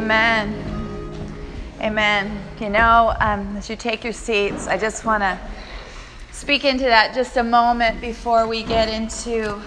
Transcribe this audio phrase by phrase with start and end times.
[0.00, 0.54] Amen.
[1.82, 2.42] Amen.
[2.58, 5.38] You know, um, as you take your seats, I just want to
[6.32, 9.60] speak into that just a moment before we get into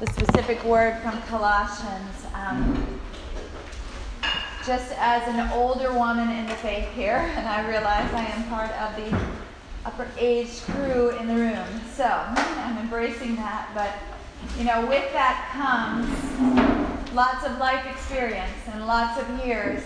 [0.00, 2.24] the specific word from Colossians.
[2.32, 2.98] Um,
[4.64, 8.70] just as an older woman in the faith here, and I realize I am part
[8.70, 9.14] of the
[9.84, 13.68] upper age crew in the room, so I'm embracing that.
[13.74, 13.92] But,
[14.58, 19.82] you know, with that comes lots of life experience and lots of years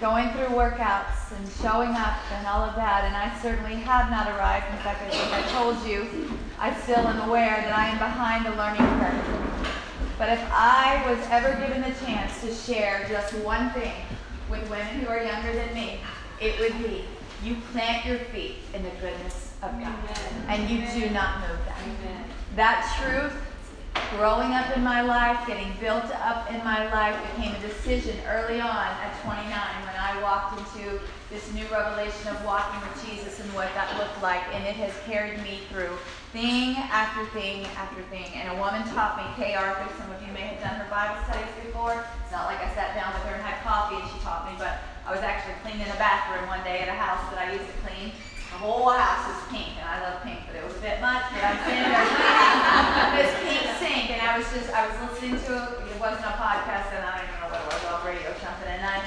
[0.00, 3.04] going through workouts and showing up and all of that.
[3.04, 4.66] And I certainly have not arrived.
[4.70, 8.46] In fact, I think I told you, I still am aware that I am behind
[8.46, 9.74] the learning curve.
[10.16, 13.94] But if I was ever given the chance to share just one thing
[14.50, 16.00] with women who are younger than me,
[16.40, 17.04] it would be
[17.44, 19.82] you plant your feet in the goodness of God.
[19.82, 20.44] Amen.
[20.48, 21.78] And you do not move that.
[21.82, 22.24] Amen.
[22.56, 23.32] That truth
[24.16, 28.60] growing up in my life, getting built up in my life, became a decision early
[28.60, 30.98] on at 29 when I walked into
[31.30, 34.42] this new revelation of walking with Jesus and what that looked like.
[34.54, 35.92] And it has carried me through
[36.32, 38.26] thing after thing after thing.
[38.32, 41.20] And a woman taught me, Kay Arthur, some of you may have done her Bible
[41.28, 42.00] studies before.
[42.24, 44.56] It's not like I sat down with her and had coffee and she taught me,
[44.56, 47.64] but I was actually cleaning a bathroom one day at a house that I used
[47.64, 48.12] to clean.
[48.58, 51.30] Whole house was pink, and I love pink, but it was a bit much.
[51.30, 52.02] But I'm sitting there
[53.14, 55.94] this pink sink, and I was just, I was listening to it.
[55.94, 58.40] It wasn't a podcast, and I don't even know what it was, on radio or
[58.42, 58.66] something.
[58.66, 58.98] And I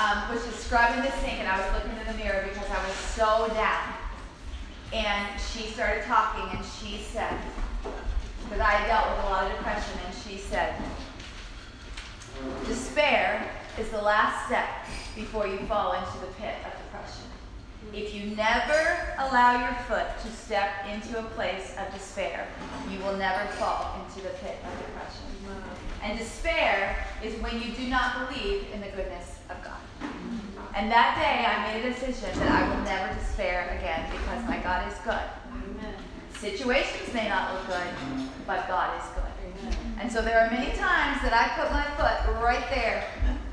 [0.00, 2.80] um, was just scrubbing the sink, and I was looking in the mirror because I
[2.80, 3.84] was so down.
[4.96, 7.36] And she started talking, and she said,
[8.48, 10.72] because I dealt with a lot of depression, and she said,
[12.64, 13.44] despair
[13.76, 16.75] is the last step before you fall into the pit of.
[17.92, 22.46] If you never allow your foot to step into a place of despair,
[22.90, 25.22] you will never fall into the pit of depression.
[26.02, 29.80] And despair is when you do not believe in the goodness of God.
[30.74, 34.58] And that day I made a decision that I will never despair again because my
[34.58, 35.22] God is good.
[36.38, 39.72] Situations may not look good, but God is good.
[39.98, 43.08] And so there are many times that I put my foot right there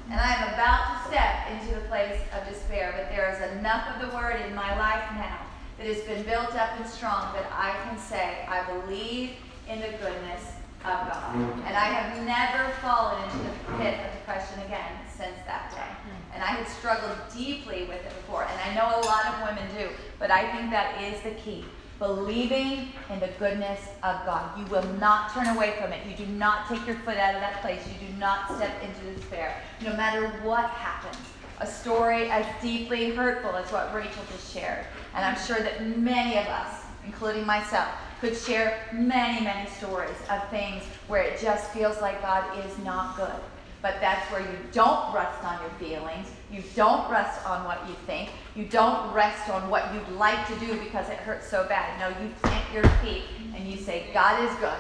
[0.10, 2.94] and I am about to step into the place of despair.
[2.96, 5.40] But there is enough of the word in my life now
[5.78, 9.32] that has been built up and strong that I can say, I believe
[9.70, 10.44] in the goodness
[10.84, 11.36] of God.
[11.66, 16.12] And I have never fallen into the pit of depression again since that day.
[16.34, 18.44] And I had struggled deeply with it before.
[18.44, 21.64] And I know a lot of women do, but I think that is the key
[22.04, 24.60] believing in the goodness of God.
[24.60, 26.06] You will not turn away from it.
[26.06, 27.82] You do not take your foot out of that place.
[27.88, 31.16] You do not step into despair, no matter what happens.
[31.60, 34.86] A story as deeply hurtful as what Rachel just shared.
[35.16, 37.88] And I'm sure that many of us, including myself,
[38.20, 43.16] could share many, many stories of things where it just feels like God is not
[43.16, 43.42] good.
[43.82, 46.28] But that's where you don't rest on your feelings.
[46.54, 48.30] You don't rest on what you think.
[48.56, 52.00] You don't rest on what you'd like to do because it hurts so bad.
[52.00, 53.24] No, you plant your feet
[53.56, 54.78] and you say, God is good.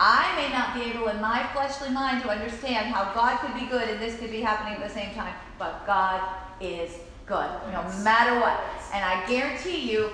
[0.00, 3.66] I may not be able in my fleshly mind to understand how God could be
[3.66, 6.22] good and this could be happening at the same time, but God
[6.58, 6.90] is
[7.26, 8.58] good, no matter what.
[8.94, 10.10] And I guarantee you,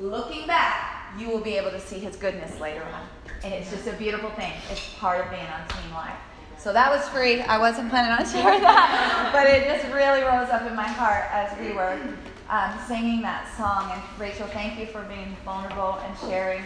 [0.00, 3.06] looking back, you will be able to see his goodness later on.
[3.44, 4.52] And it's just a beautiful thing.
[4.72, 6.18] It's part of being on Team Life.
[6.68, 7.40] So that was free.
[7.40, 11.24] I wasn't planning on sharing that, but it just really rose up in my heart
[11.32, 11.96] as we were
[12.52, 13.88] um, singing that song.
[13.88, 16.60] And Rachel, thank you for being vulnerable and sharing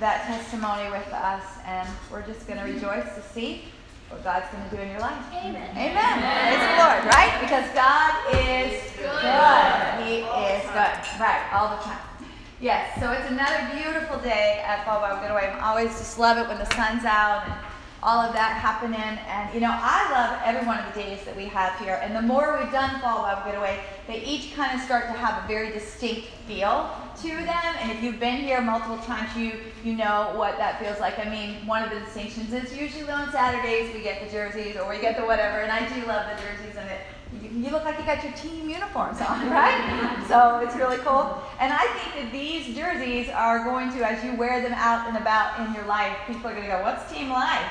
[0.00, 1.44] that testimony with us.
[1.68, 3.68] And we're just going to rejoice to see
[4.08, 5.20] what God's going to do in your life.
[5.44, 5.76] Amen.
[5.76, 6.16] Amen.
[6.24, 7.36] Praise the Lord, right?
[7.44, 9.68] Because God is good.
[10.08, 10.96] He is good.
[11.20, 12.00] Right, all the time.
[12.64, 15.52] Yes, so it's another beautiful day at Fall Bible Getaway.
[15.52, 17.67] I always just love it when the sun's out and
[18.02, 19.18] all of that happening.
[19.28, 21.98] And, you know, I love every one of the days that we have here.
[22.02, 25.44] And the more we've done Fall Bible Getaway, they each kind of start to have
[25.44, 26.90] a very distinct feel
[27.22, 27.74] to them.
[27.80, 31.18] And if you've been here multiple times, you, you know what that feels like.
[31.18, 34.88] I mean, one of the distinctions is usually on Saturdays we get the jerseys or
[34.88, 35.58] we get the whatever.
[35.60, 37.00] And I do love the jerseys and it
[37.42, 40.24] you look like you got your team uniforms on, right?
[40.28, 41.42] so it's really cool.
[41.60, 45.16] And I think that these jerseys are going to, as you wear them out and
[45.16, 47.70] about in your life, people are going to go, what's team life?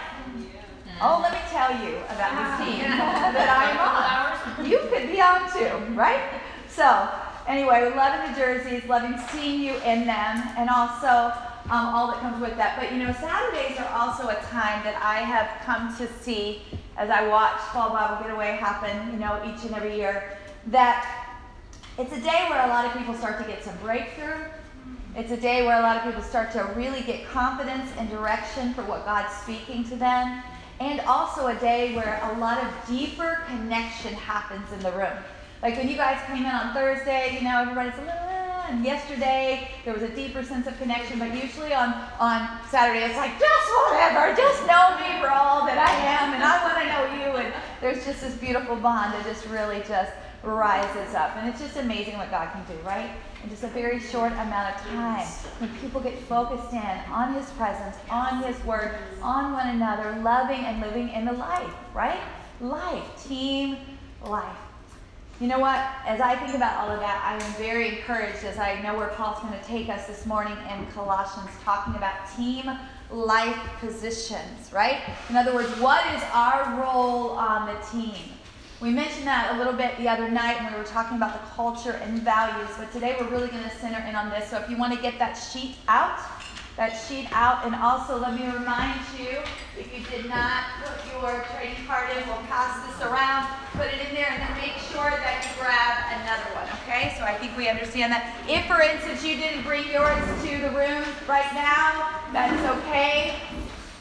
[1.00, 4.70] Oh, let me tell you about this team that I'm on.
[4.70, 6.42] You could be on too, right?
[6.68, 7.10] So,
[7.48, 11.32] anyway, loving the jerseys, loving seeing you in them, and also
[11.70, 12.80] um, all that comes with that.
[12.80, 16.62] But you know, Saturdays are also a time that I have come to see
[16.98, 21.34] as I watch Fall Bible Getaway happen, you know, each and every year, that
[22.00, 24.46] it's a day where a lot of people start to get some breakthrough.
[25.16, 28.74] It's a day where a lot of people start to really get confidence and direction
[28.74, 30.44] for what God's speaking to them.
[30.80, 35.18] And also a day where a lot of deeper connection happens in the room.
[35.62, 38.86] Like when you guys came in on Thursday, you know, everybody's a little, ah, and
[38.86, 43.40] yesterday there was a deeper sense of connection, but usually on, on Saturday it's like,
[43.40, 45.92] just whatever, just know me for all that I
[46.22, 47.38] am, and I want to know you.
[47.44, 50.12] And there's just this beautiful bond that just really just
[50.48, 51.36] rises up.
[51.36, 53.12] And it's just amazing what God can do, right?
[53.44, 55.28] In just a very short amount of time.
[55.60, 60.60] When people get focused in on His presence, on His word, on one another, loving
[60.60, 62.20] and living in the life, right?
[62.62, 63.78] Life, team
[64.24, 64.58] life.
[65.40, 65.78] You know what?
[66.08, 69.10] As I think about all of that, I am very encouraged as I know where
[69.10, 72.76] Paul's going to take us this morning in Colossians, talking about team
[73.12, 75.02] life positions, right?
[75.30, 78.16] In other words, what is our role on the team?
[78.80, 81.50] We mentioned that a little bit the other night when we were talking about the
[81.58, 84.52] culture and values, but today we're really going to center in on this.
[84.52, 86.22] So if you want to get that sheet out,
[86.78, 87.66] that sheet out.
[87.66, 89.42] And also, let me remind you
[89.74, 93.98] if you did not put your trading card in, we'll pass this around, put it
[93.98, 97.18] in there, and then make sure that you grab another one, okay?
[97.18, 98.30] So I think we understand that.
[98.46, 103.42] If, for instance, you didn't bring yours to the room right now, that's okay.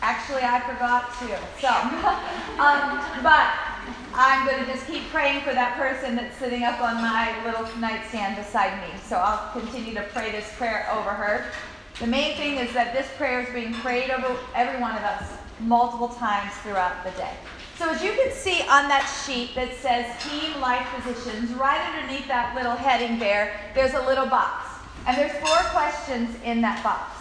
[0.04, 1.32] Actually, I forgot to.
[1.64, 1.72] So,
[2.60, 3.75] um, but
[4.18, 7.68] I'm going to just keep praying for that person that's sitting up on my little
[7.76, 8.98] nightstand beside me.
[9.06, 11.52] So I'll continue to pray this prayer over her.
[12.00, 15.30] The main thing is that this prayer is being prayed over every one of us
[15.60, 17.34] multiple times throughout the day.
[17.78, 22.26] So as you can see on that sheet that says team life positions, right underneath
[22.28, 24.66] that little heading there, there's a little box.
[25.06, 27.12] And there's four questions in that box.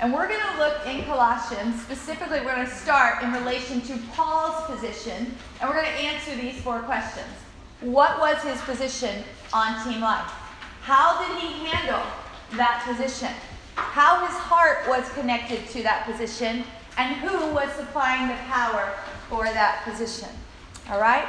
[0.00, 3.98] And we're going to look in Colossians, specifically, we're going to start in relation to
[4.12, 7.28] Paul's position, and we're going to answer these four questions.
[7.80, 10.30] What was his position on team life?
[10.82, 12.02] How did he handle
[12.56, 13.30] that position?
[13.80, 16.64] how his heart was connected to that position,
[16.98, 18.92] and who was supplying the power
[19.28, 20.28] for that position.
[20.90, 21.26] All right?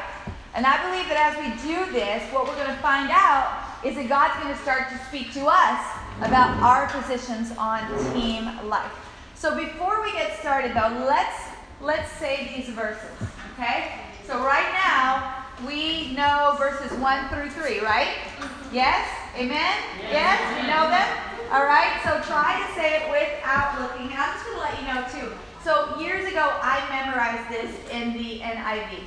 [0.53, 3.95] And I believe that as we do this, what we're going to find out is
[3.95, 5.79] that God's going to start to speak to us
[6.23, 7.81] about our positions on
[8.13, 8.91] team life.
[9.35, 11.51] So before we get started though, let's
[11.81, 13.09] let's say these verses,
[13.53, 14.01] okay?
[14.25, 18.07] So right now, we know verses 1 through 3, right?
[18.07, 18.75] Mm-hmm.
[18.75, 19.07] Yes?
[19.35, 19.75] Amen?
[20.09, 20.39] Yes?
[20.61, 21.07] You know them?
[21.51, 24.07] All right, so try to say it without looking.
[24.07, 25.35] And I'm just going to let you know too.
[25.63, 29.03] So years ago, I memorized this in the NIV.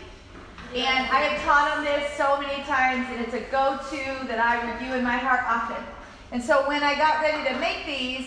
[0.75, 4.73] And I have taught on this so many times, and it's a go-to that I
[4.73, 5.83] review in my heart often.
[6.35, 8.27] And so when I got ready to make these,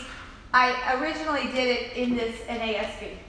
[0.55, 3.19] I originally did it in this NASB.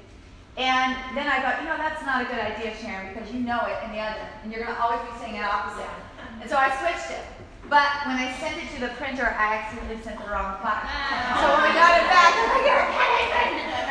[0.55, 3.59] And then I thought, you know, that's not a good idea, Sharon, because you know
[3.67, 5.91] it in the other, and you're going to always be saying it opposite.
[6.39, 7.27] And so I switched it.
[7.67, 10.79] But when I sent it to the printer, I accidentally sent the wrong file.
[10.87, 11.43] Ah.
[11.43, 13.35] So when we got it back, I'm like,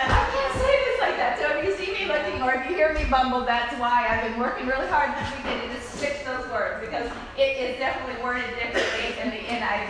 [0.08, 1.36] I can't say this like that.
[1.36, 4.24] So if you see me looking or if you hear me bumble, that's why I've
[4.24, 8.24] been working really hard this weekend to just fix those words because it is definitely
[8.24, 8.87] worded differently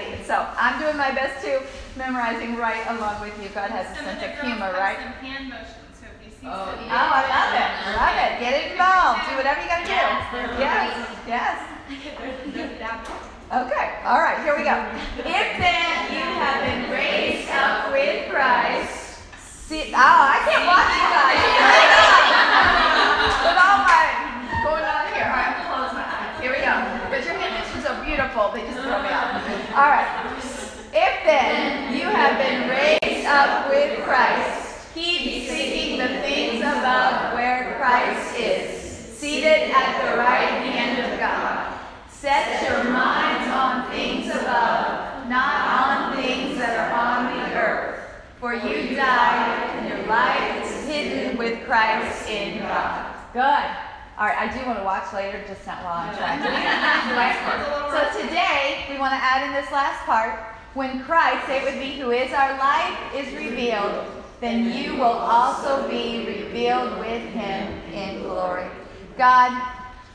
[0.02, 0.24] in.
[0.24, 1.62] So I'm doing my best to
[1.98, 3.50] memorizing right along with you.
[3.50, 4.98] God has a sense of humor, right?
[4.98, 5.74] hand motions.
[5.94, 7.70] So if you see oh, oh, I love it.
[7.86, 8.40] I love it.
[8.40, 9.30] Get involved.
[9.30, 9.94] Do whatever you got to do.
[10.62, 11.08] Yes.
[11.28, 11.58] Yes.
[13.48, 14.76] Okay, all right, here we go.
[15.24, 21.08] If then you have been raised up with Christ, see, oh, I can't watch you
[21.08, 21.40] guys.
[23.48, 24.04] with all my
[24.68, 25.31] going on here.
[25.31, 26.36] All right, close my eyes.
[26.44, 26.76] Here we go.
[27.07, 29.27] But your images are beautiful, they just throw me off.
[29.78, 30.34] All right.
[30.92, 37.76] If then you have been raised up with Christ, keep seeking the things above where
[37.78, 38.81] Christ is,
[39.16, 41.80] seated at the right hand of God.
[42.10, 48.00] Set your minds on things above, not on things that are on the earth.
[48.40, 53.16] For you died, and your life is hidden with Christ in God.
[53.31, 53.87] Good.
[54.18, 56.50] All right, I do want to watch later, just not while I'm trying to.
[57.94, 60.40] so today, we want to add in this last part.
[60.74, 64.07] When Christ, say it with me, who is our life, is revealed,
[64.42, 68.66] then you will also be revealed with him in glory.
[69.19, 69.54] God,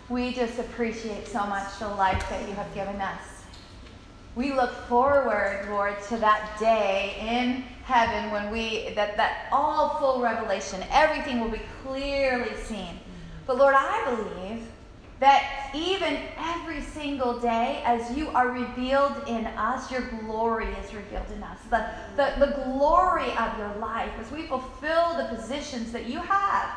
[0.08, 3.22] we just appreciate so much the life that you have given us.
[4.34, 10.20] We look forward, Lord, to that day in heaven when we that that all full
[10.20, 12.98] revelation, everything will be clearly seen.
[13.46, 14.66] But Lord, I believe
[15.20, 21.30] that even every single day, as you are revealed in us, your glory is revealed
[21.34, 21.58] in us.
[21.70, 26.70] The, the, the glory of your life as we fulfill the positions that you have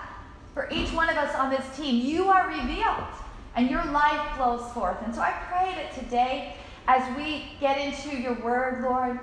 [0.53, 3.03] for each one of us on this team, you are revealed
[3.55, 4.98] and your life flows forth.
[5.03, 6.55] And so I pray that today,
[6.88, 9.19] as we get into your word, Lord,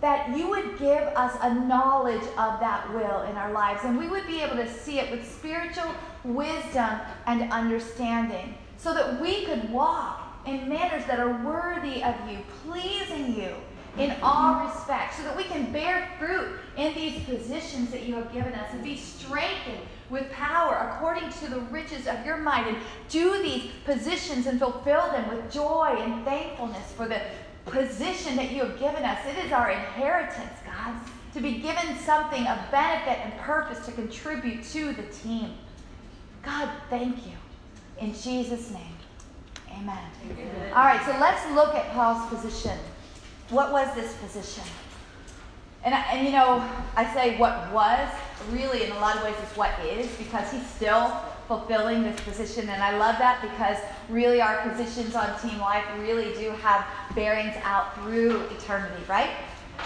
[0.00, 4.08] that you would give us a knowledge of that will in our lives and we
[4.08, 5.90] would be able to see it with spiritual
[6.24, 12.38] wisdom and understanding so that we could walk in manners that are worthy of you,
[12.64, 13.54] pleasing you
[13.96, 18.32] in all respects, so that we can bear fruit in these positions that you have
[18.32, 22.76] given us and be strengthened with power according to the riches of your might and
[23.08, 27.20] do these positions and fulfill them with joy and thankfulness for the
[27.66, 29.18] position that you have given us.
[29.26, 30.94] It is our inheritance, God,
[31.32, 35.54] to be given something of benefit and purpose to contribute to the team.
[36.44, 37.32] God, thank you.
[37.98, 38.82] In Jesus' name,
[39.70, 39.98] amen.
[40.24, 40.72] amen.
[40.72, 42.78] All right, so let's look at Paul's position.
[43.50, 44.64] What was this position?
[45.84, 48.08] And, and you know, I say what was,
[48.50, 51.14] really in a lot of ways it's what is, because he's still
[51.46, 52.68] fulfilling this position.
[52.68, 57.54] And I love that because really our positions on Team Life really do have bearings
[57.62, 59.30] out through eternity, right?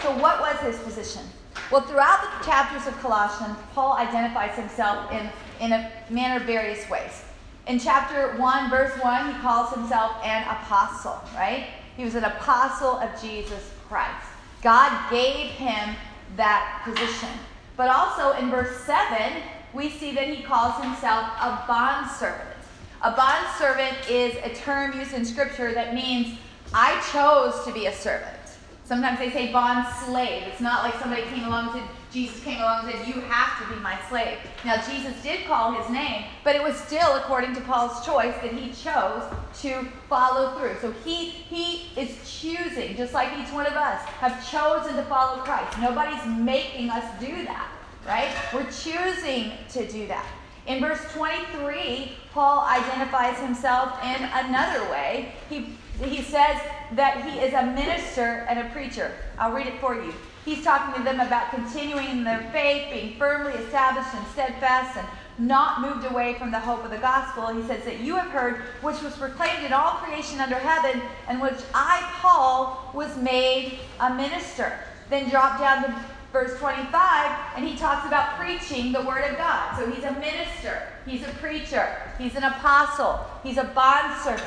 [0.01, 1.23] So, what was his position?
[1.71, 7.23] Well, throughout the chapters of Colossians, Paul identifies himself in, in a manner various ways.
[7.67, 11.67] In chapter 1, verse 1, he calls himself an apostle, right?
[11.95, 14.25] He was an apostle of Jesus Christ.
[14.61, 15.95] God gave him
[16.35, 17.29] that position.
[17.77, 19.41] But also in verse 7,
[19.73, 22.57] we see that he calls himself a bondservant.
[23.01, 26.37] A bondservant is a term used in Scripture that means
[26.73, 28.35] I chose to be a servant.
[28.83, 30.43] Sometimes they say bond slave.
[30.47, 33.73] It's not like somebody came along said, Jesus came along and said, You have to
[33.73, 34.37] be my slave.
[34.65, 38.51] Now, Jesus did call his name, but it was still according to Paul's choice that
[38.51, 39.23] he chose
[39.61, 40.75] to follow through.
[40.81, 45.41] So he, he is choosing, just like each one of us have chosen to follow
[45.43, 45.77] Christ.
[45.79, 47.69] Nobody's making us do that
[48.09, 48.29] right?
[48.53, 50.25] We're choosing to do that.
[50.67, 55.33] In verse 23, Paul identifies himself in another way.
[55.49, 56.57] He, he says
[56.93, 59.11] that he is a minister and a preacher.
[59.37, 60.13] I'll read it for you.
[60.45, 65.07] He's talking to them about continuing in their faith, being firmly established and steadfast, and
[65.37, 67.47] not moved away from the hope of the gospel.
[67.47, 71.41] He says that you have heard, which was proclaimed in all creation under heaven, and
[71.41, 74.79] which I, Paul, was made a minister.
[75.09, 75.95] Then drop down to
[76.31, 79.77] verse 25, and he talks about preaching the word of God.
[79.77, 84.45] So he's a minister, he's a preacher, he's an apostle, he's a bondservant.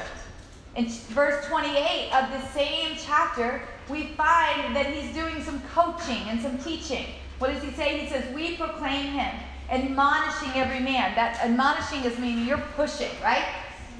[0.76, 6.40] In verse 28 of the same chapter, we find that he's doing some coaching and
[6.40, 7.06] some teaching.
[7.38, 7.98] What does he say?
[7.98, 9.34] He says, We proclaim him,
[9.70, 11.14] admonishing every man.
[11.14, 13.44] That admonishing is meaning you're pushing, right?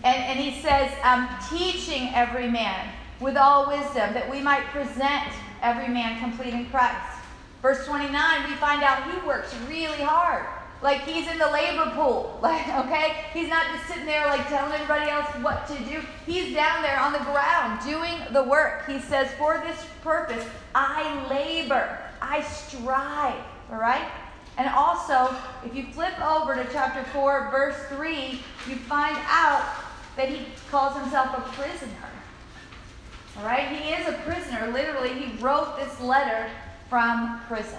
[0.05, 2.89] And, and he says, um, teaching every man
[3.21, 7.19] with all wisdom, that we might present every man complete in Christ.
[7.63, 10.45] Verse 29, we find out he works really hard.
[10.83, 12.39] Like he's in the labor pool.
[12.43, 13.25] Like, okay?
[13.33, 16.01] He's not just sitting there like telling everybody else what to do.
[16.27, 18.87] He's down there on the ground doing the work.
[18.87, 23.41] He says, For this purpose, I labor, I strive.
[23.71, 24.11] All right?
[24.59, 25.35] And also,
[25.65, 29.65] if you flip over to chapter 4, verse 3, you find out
[30.17, 32.11] that he calls himself a prisoner.
[33.39, 33.69] All right?
[33.69, 34.71] He is a prisoner.
[34.73, 36.51] Literally, he wrote this letter
[36.91, 37.79] from prison.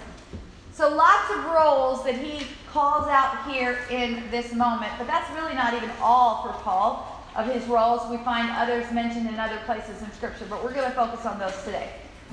[0.74, 5.54] So lots of roles that he calls out here in this moment, but that's really
[5.54, 8.10] not even all for Paul of his roles.
[8.10, 11.38] We find others mentioned in other places in Scripture, but we're going to focus on
[11.38, 11.90] those today.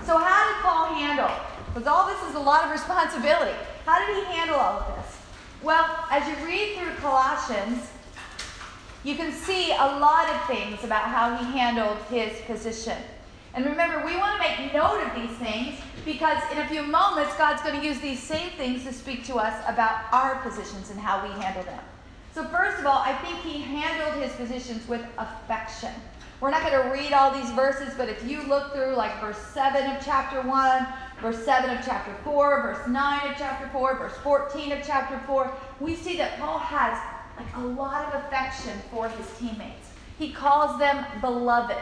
[0.08, 1.30] So how did Paul handle?
[1.68, 3.56] Because all this is a lot of responsibility.
[3.86, 5.20] How did he handle all of this?
[5.62, 7.92] Well, as you read through Colossians,
[9.04, 12.98] you can see a lot of things about how he handled his position.
[13.54, 17.36] And remember, we want to make note of these things because in a few moments,
[17.38, 21.00] God's going to use these same things to speak to us about our positions and
[21.00, 21.84] how we handle them.
[22.34, 25.92] So, first of all, I think he handled his positions with affection.
[26.40, 29.38] We're not going to read all these verses, but if you look through like verse
[29.38, 30.88] 7 of chapter 1,
[31.22, 35.54] verse 7 of chapter 4, verse 9 of chapter 4, verse 14 of chapter 4,
[35.82, 36.98] we see that Paul has
[37.38, 39.90] like a lot of affection for his teammates.
[40.18, 41.78] He calls them beloved.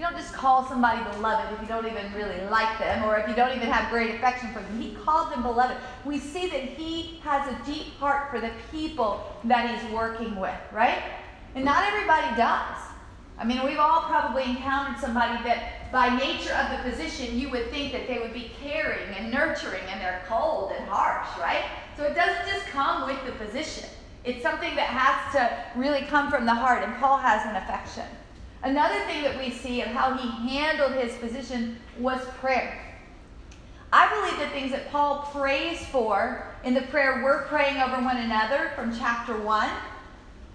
[0.00, 3.28] You don't just call somebody beloved if you don't even really like them or if
[3.28, 4.80] you don't even have great affection for them.
[4.80, 5.76] He called them beloved.
[6.06, 10.56] We see that he has a deep heart for the people that he's working with,
[10.72, 11.02] right?
[11.54, 12.78] And not everybody does.
[13.38, 17.70] I mean, we've all probably encountered somebody that, by nature of the position, you would
[17.70, 21.64] think that they would be caring and nurturing, and they're cold and harsh, right?
[21.98, 23.90] So it doesn't just come with the position.
[24.24, 28.06] It's something that has to really come from the heart, and Paul has an affection.
[28.62, 32.78] Another thing that we see of how he handled his position was prayer.
[33.92, 38.18] I believe the things that Paul prays for in the prayer we're praying over one
[38.18, 39.70] another from chapter 1,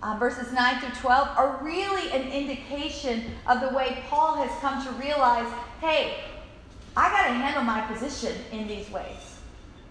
[0.03, 4.85] uh, verses 9 through 12, are really an indication of the way Paul has come
[4.85, 6.23] to realize hey,
[6.95, 9.39] I got to handle my position in these ways.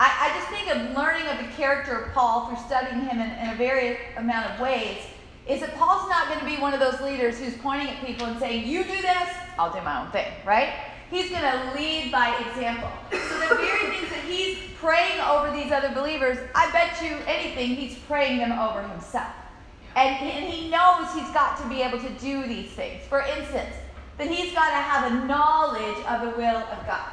[0.00, 3.30] I, I, just think of learning of the character of Paul through studying him in,
[3.30, 4.98] in a various amount of ways
[5.46, 8.26] is that Paul's not going to be one of those leaders who's pointing at people
[8.26, 10.72] and saying, You do this, I'll do my own thing, right?
[11.10, 12.90] He's going to lead by example.
[13.10, 17.76] So the very things that he's praying over these other believers, I bet you anything,
[17.76, 19.32] he's praying them over himself.
[19.96, 23.02] And, and he knows he's got to be able to do these things.
[23.06, 23.76] For instance,
[24.18, 27.12] that he's got to have a knowledge of the will of God.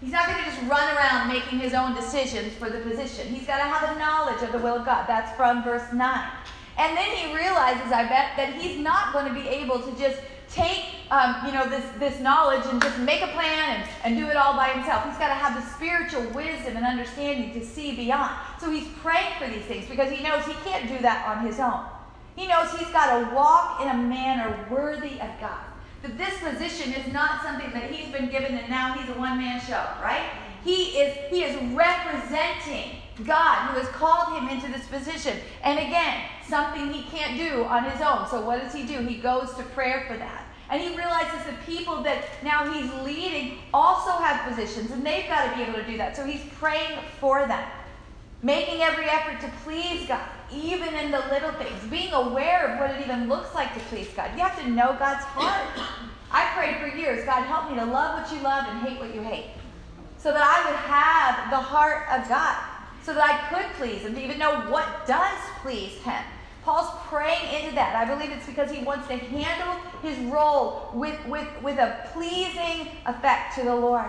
[0.00, 3.26] He's not going to just run around making his own decisions for the position.
[3.28, 5.06] He's got to have a knowledge of the will of God.
[5.08, 6.30] That's from verse 9.
[6.78, 10.20] And then he realizes, I bet, that he's not going to be able to just
[10.50, 14.28] take um, you know this this knowledge and just make a plan and, and do
[14.28, 15.04] it all by himself.
[15.04, 18.34] He's got to have the spiritual wisdom and understanding to see beyond.
[18.60, 21.60] So he's praying for these things because he knows he can't do that on his
[21.60, 21.84] own.
[22.36, 25.64] He knows he's got to walk in a manner worthy of god.
[26.02, 29.60] That this position is not something that he's been given and now he's a one-man
[29.60, 30.30] show right?
[30.64, 35.38] He is he is representing God who has called him into this position.
[35.62, 38.28] And again, something he can't do on his own.
[38.28, 38.98] So what does he do?
[38.98, 40.46] He goes to prayer for that.
[40.70, 45.50] And he realizes the people that now he's leading also have positions, and they've got
[45.50, 46.14] to be able to do that.
[46.14, 47.66] So he's praying for them,
[48.42, 52.90] making every effort to please God, even in the little things, being aware of what
[52.90, 54.30] it even looks like to please God.
[54.34, 55.88] You have to know God's heart.
[56.30, 59.14] I prayed for years God, help me to love what you love and hate what
[59.14, 59.46] you hate,
[60.18, 62.56] so that I would have the heart of God
[63.08, 66.22] so that I could please him, to even know what does please him.
[66.68, 67.96] Paul's praying into that.
[67.96, 69.72] I believe it's because he wants to handle
[70.02, 74.04] his role with, with, with a pleasing effect to the Lord.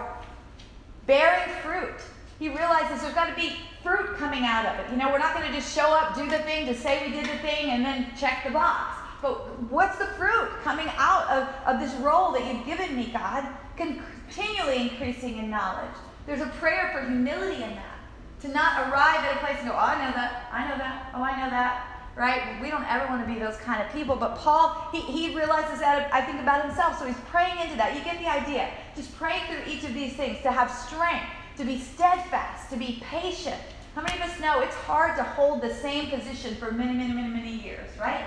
[1.08, 1.96] Bearing fruit.
[2.38, 4.92] He realizes there's got to be fruit coming out of it.
[4.92, 7.14] You know, we're not going to just show up, do the thing, to say we
[7.14, 8.98] did the thing, and then check the box.
[9.22, 9.36] But
[9.72, 13.48] what's the fruit coming out of, of this role that you've given me, God?
[13.78, 15.96] Continually increasing in knowledge.
[16.26, 18.00] There's a prayer for humility in that.
[18.42, 21.12] To not arrive at a place and go, oh, I know that, I know that,
[21.16, 21.89] oh, I know that,
[22.20, 22.62] right?
[22.62, 24.18] We don't ever want to be those kind of people.
[24.18, 27.00] But Paul, he, he realizes that, I think, about himself.
[27.00, 27.96] So he's praying into that.
[27.96, 28.70] You get the idea.
[28.94, 31.26] Just praying through each of these things to have strength,
[31.58, 33.56] to be steadfast, to be patient.
[33.96, 37.14] How many of us know it's hard to hold the same position for many, many,
[37.14, 38.24] many, many years, right?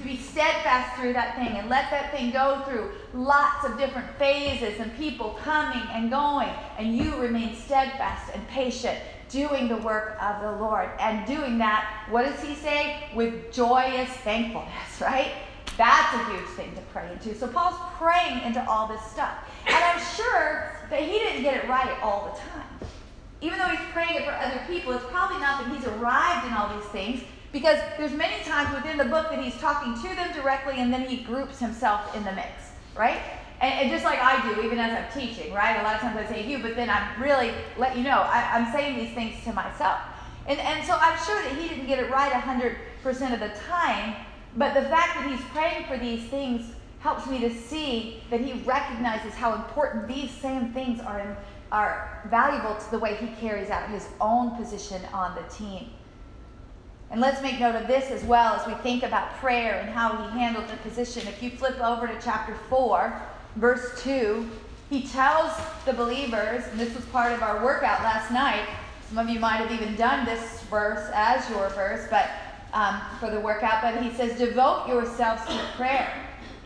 [0.00, 4.08] To be steadfast through that thing and let that thing go through lots of different
[4.18, 10.16] phases and people coming and going, and you remain steadfast and patient doing the work
[10.20, 10.88] of the Lord.
[11.00, 13.04] And doing that, what does he say?
[13.14, 15.32] With joyous thankfulness, right?
[15.76, 17.34] That's a huge thing to pray into.
[17.34, 19.36] So Paul's praying into all this stuff.
[19.66, 22.90] And I'm sure that he didn't get it right all the time.
[23.42, 26.54] Even though he's praying it for other people, it's probably not that he's arrived in
[26.54, 30.32] all these things because there's many times within the book that he's talking to them
[30.32, 32.48] directly and then he groups himself in the mix,
[32.96, 33.20] right?
[33.60, 35.80] And, just like I do, even as I'm teaching, right?
[35.80, 38.58] A lot of times I say you, but then I'm really let you know I,
[38.58, 39.98] am saying these things to myself.
[40.46, 44.14] And, and so I'm sure that he didn't get it right 100% of the time,
[44.56, 48.60] but the fact that he's praying for these things helps me to see that he
[48.64, 51.36] recognizes how important these same things are, and
[51.72, 55.88] are valuable to the way he carries out his own position on the team.
[57.10, 60.16] And let's make note of this as well as we think about prayer and how
[60.16, 61.26] he handled the position.
[61.28, 63.22] If you flip over to chapter 4,
[63.56, 64.48] verse 2,
[64.90, 65.52] he tells
[65.84, 68.66] the believers, and this was part of our workout last night.
[69.08, 72.28] Some of you might have even done this verse as your verse, but
[72.72, 73.82] um, for the workout.
[73.82, 76.12] But he says, "Devote yourselves to prayer,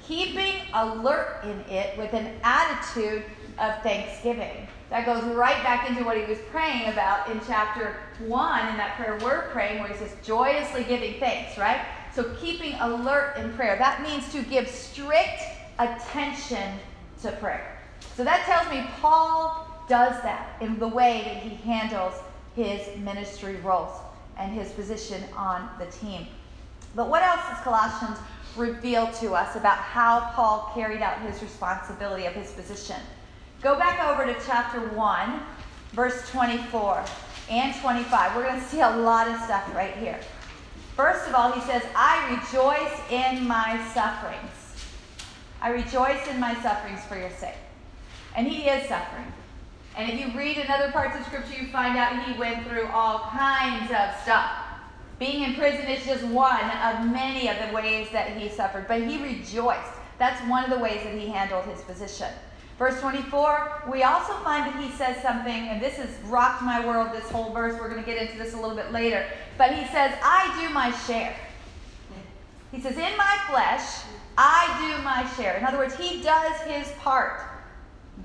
[0.07, 3.24] keeping alert in it with an attitude
[3.59, 8.66] of thanksgiving." That goes right back into what he was praying about in chapter one
[8.68, 11.81] in that prayer we're praying, where he says, "Joyously giving thanks." Right.
[12.14, 13.76] So keeping alert in prayer.
[13.79, 15.42] That means to give strict
[15.81, 16.79] attention
[17.23, 17.79] to prayer.
[18.16, 22.14] So that tells me Paul does that in the way that he handles
[22.55, 23.99] his ministry roles
[24.38, 26.27] and his position on the team.
[26.95, 28.19] But what else does Colossians
[28.57, 32.97] reveal to us about how Paul carried out his responsibility of his position?
[33.62, 35.43] Go back over to chapter 1,
[35.93, 37.05] verse 24
[37.49, 38.37] and 25.
[38.37, 40.19] We're going to see a lot of stuff right here.
[40.95, 44.60] First of all, he says, I rejoice in my sufferings
[45.61, 47.55] I rejoice in my sufferings for your sake.
[48.37, 49.33] And he is suffering.
[49.96, 52.87] And if you read in other parts of Scripture, you find out he went through
[52.88, 54.51] all kinds of stuff.
[55.18, 58.87] Being in prison is just one of many of the ways that he suffered.
[58.88, 59.92] But he rejoiced.
[60.18, 62.29] That's one of the ways that he handled his position.
[62.79, 67.12] Verse 24, we also find that he says something, and this has rocked my world,
[67.12, 67.79] this whole verse.
[67.79, 69.27] We're going to get into this a little bit later.
[69.59, 71.37] But he says, I do my share.
[72.73, 74.05] He says, In my flesh,
[74.37, 75.57] I do my share.
[75.57, 77.43] In other words, he does his part.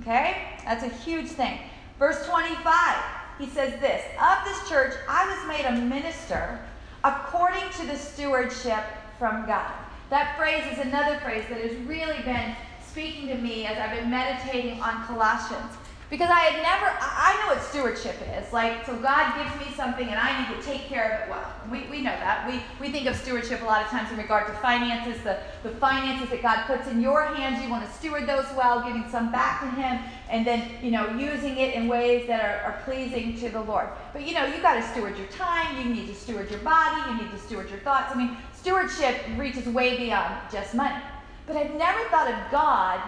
[0.02, 0.60] Okay?
[0.64, 1.60] That's a huge thing.
[2.00, 2.96] Verse 25,
[3.40, 6.60] he says this Of this church I was made a minister
[7.04, 8.84] according to the stewardship
[9.18, 9.72] from God.
[10.10, 12.56] That phrase is another phrase that has really been
[12.88, 15.74] speaking to me as I've been meditating on Colossians.
[16.10, 18.54] Because I had never, I know what stewardship is.
[18.54, 21.52] Like, so God gives me something and I need to take care of it well.
[21.72, 22.48] We, we know that.
[22.48, 25.70] We, we think of stewardship a lot of times in regard to finances, the, the
[25.70, 27.64] finances that God puts in your hands.
[27.64, 31.10] You want to steward those well, giving some back to Him, and then, you know,
[31.18, 33.88] using it in ways that are, are pleasing to the Lord.
[34.14, 35.76] But, you know, you got to steward your time.
[35.88, 37.02] You need to steward your body.
[37.10, 38.14] You need to steward your thoughts.
[38.14, 41.02] I mean, stewardship reaches way beyond just money.
[41.48, 43.02] But I've never thought of God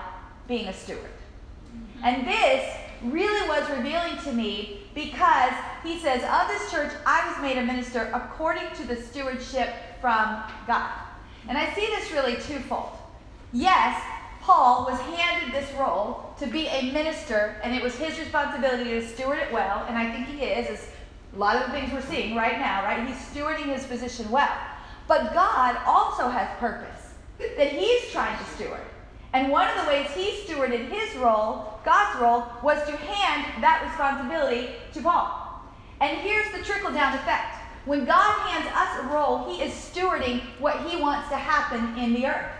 [0.47, 1.11] being a steward.
[2.03, 7.41] And this really was revealing to me because he says, Of this church I was
[7.41, 9.69] made a minister according to the stewardship
[10.01, 10.91] from God.
[11.47, 12.91] And I see this really twofold.
[13.53, 14.01] Yes,
[14.41, 19.07] Paul was handed this role to be a minister, and it was his responsibility to
[19.07, 20.89] steward it well, and I think he is, as
[21.35, 23.07] a lot of the things we're seeing right now, right?
[23.07, 24.57] He's stewarding his position well.
[25.07, 28.81] But God also has purpose that he's trying to steward.
[29.33, 33.81] And one of the ways he stewarded his role, God's role, was to hand that
[33.87, 35.63] responsibility to Paul.
[36.01, 37.55] And here's the trickle down effect.
[37.85, 42.11] When God hands us a role, he is stewarding what he wants to happen in
[42.11, 42.51] the earth.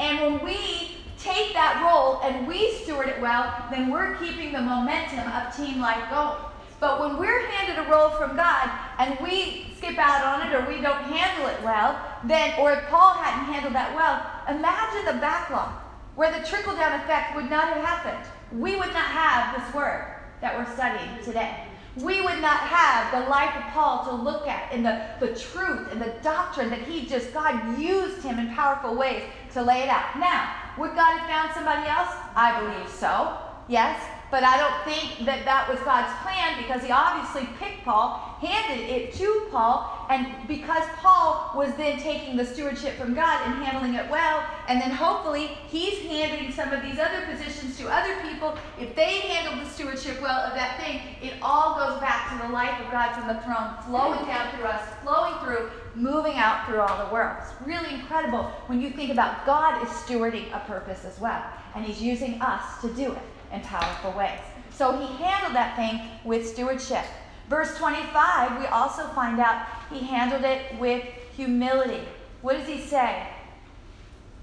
[0.00, 4.60] And when we take that role and we steward it well, then we're keeping the
[4.60, 6.42] momentum of team life going.
[6.80, 8.68] But when we're handed a role from God
[8.98, 12.82] and we skip out on it or we don't handle it well, then, or if
[12.88, 14.18] Paul hadn't handled that well,
[14.52, 15.70] imagine the backlog
[16.16, 18.26] where the trickle down effect would not have happened.
[18.58, 20.04] We would not have this word
[20.40, 21.64] that we're studying today.
[21.96, 25.92] We would not have the life of Paul to look at and the, the truth
[25.92, 29.88] and the doctrine that he just, God used him in powerful ways to lay it
[29.88, 30.18] out.
[30.18, 32.14] Now, would God have found somebody else?
[32.34, 33.36] I believe so.
[33.68, 34.02] Yes.
[34.32, 38.80] But I don't think that that was God's plan because he obviously picked Paul, handed
[38.88, 43.92] it to Paul, and because Paul was then taking the stewardship from God and handling
[43.92, 48.56] it well, and then hopefully he's handing some of these other positions to other people.
[48.80, 52.54] If they handle the stewardship well of that thing, it all goes back to the
[52.54, 56.80] life of God from the throne, flowing down through us, flowing through, moving out through
[56.80, 57.36] all the world.
[57.42, 61.84] It's really incredible when you think about God is stewarding a purpose as well, and
[61.84, 64.40] he's using us to do it in powerful ways.
[64.70, 67.04] So he handled that thing with stewardship.
[67.48, 71.04] Verse 25, we also find out he handled it with
[71.36, 72.02] humility.
[72.40, 73.26] What does he say?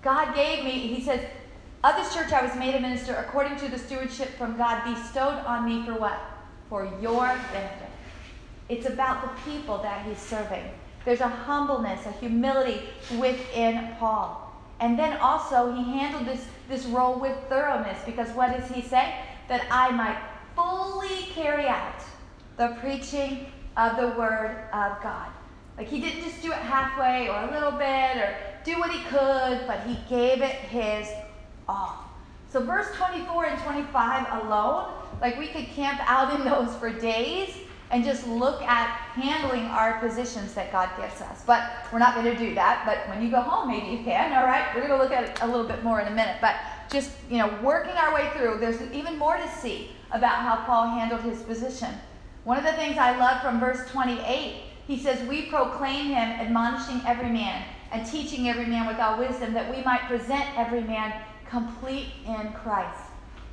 [0.02, 1.22] God gave me, he says,
[1.84, 5.46] of this church I was made a minister according to the stewardship from God bestowed
[5.46, 6.20] on me for what?
[6.68, 7.90] For your benefit.
[8.68, 10.64] It's about the people that he's serving.
[11.06, 12.82] There's a humbleness, a humility
[13.18, 14.49] within Paul.
[14.80, 19.14] And then also, he handled this, this role with thoroughness because what does he say?
[19.48, 20.18] That I might
[20.56, 22.02] fully carry out
[22.58, 25.30] the preaching of the Word of God.
[25.78, 29.02] Like he didn't just do it halfway or a little bit or do what he
[29.06, 31.08] could, but he gave it his
[31.68, 32.06] all.
[32.52, 37.56] So, verse 24 and 25 alone, like we could camp out in those for days
[37.92, 41.44] and just look at handling our positions that God gives us.
[41.46, 42.84] But we're not going to do that.
[42.86, 44.32] But when you go home, maybe you can.
[44.34, 46.38] All right, we're going to look at it a little bit more in a minute.
[46.40, 46.56] But
[46.92, 50.88] just you know, working our way through, there's even more to see about how Paul
[50.90, 51.94] handled his position.
[52.44, 57.02] One of the things I love from verse 28, he says, "We proclaim him, admonishing
[57.06, 61.14] every man and teaching every man with all wisdom, that we might present every man
[61.50, 63.02] complete in Christ."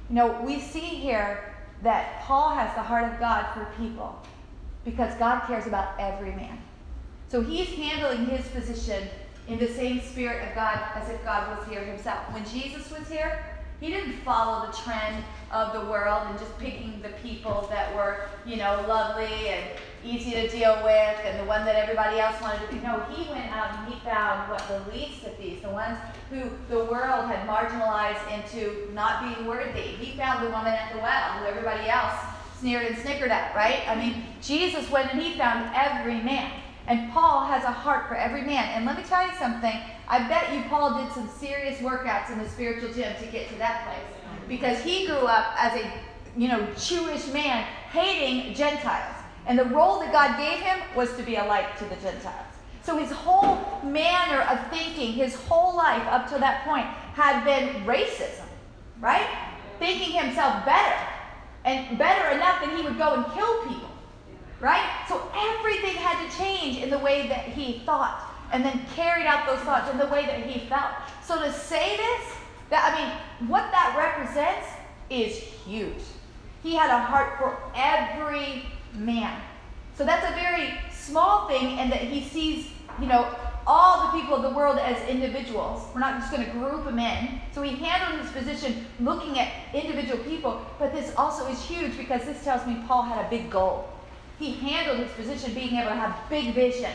[0.09, 4.19] You know, we see here that Paul has the heart of God for people
[4.85, 6.59] because God cares about every man.
[7.29, 9.09] So he's handling his position
[9.49, 12.33] in the same spirit of God as if God was here himself.
[12.33, 13.45] When Jesus was here,
[13.81, 18.27] he didn't follow the trend of the world and just picking the people that were,
[18.47, 19.65] you know, lovely and
[20.05, 22.77] easy to deal with and the one that everybody else wanted to.
[22.77, 25.99] No, he went out and he found what the least of these, the ones
[26.31, 29.81] who the world had marginalized into not being worthy.
[29.81, 32.15] He found the woman at the well who everybody else
[32.59, 33.83] sneered and snickered at, right?
[33.89, 36.51] I mean, Jesus went and he found every man.
[36.87, 38.65] And Paul has a heart for every man.
[38.71, 39.77] And let me tell you something.
[40.09, 43.55] I bet you Paul did some serious workouts in the spiritual gym to get to
[43.57, 44.23] that place.
[44.49, 45.91] Because he grew up as a,
[46.37, 49.15] you know, Jewish man hating Gentiles.
[49.47, 52.47] And the role that God gave him was to be a light to the Gentiles.
[52.83, 57.85] So his whole manner of thinking, his whole life up to that point, had been
[57.85, 58.47] racism,
[59.01, 59.27] right?
[59.81, 60.97] Thinking himself better,
[61.65, 63.91] and better enough that he would go and kill people,
[64.61, 65.05] right?
[65.09, 69.47] So everything had to change in the way that he thought, and then carried out
[69.47, 70.93] those thoughts in the way that he felt.
[71.25, 72.37] So to say this,
[72.71, 74.69] that I mean, what that represents
[75.11, 76.03] is huge.
[76.63, 79.41] He had a heart for every man.
[79.97, 82.67] So that's a very small thing, and that he sees,
[83.01, 83.35] you know,
[83.67, 85.83] all the people of the world as individuals.
[85.93, 87.41] We're not just going to group them in.
[87.53, 92.25] So he handled his position looking at individual people, but this also is huge because
[92.25, 93.89] this tells me Paul had a big goal.
[94.39, 96.93] He handled his position being able to have big vision,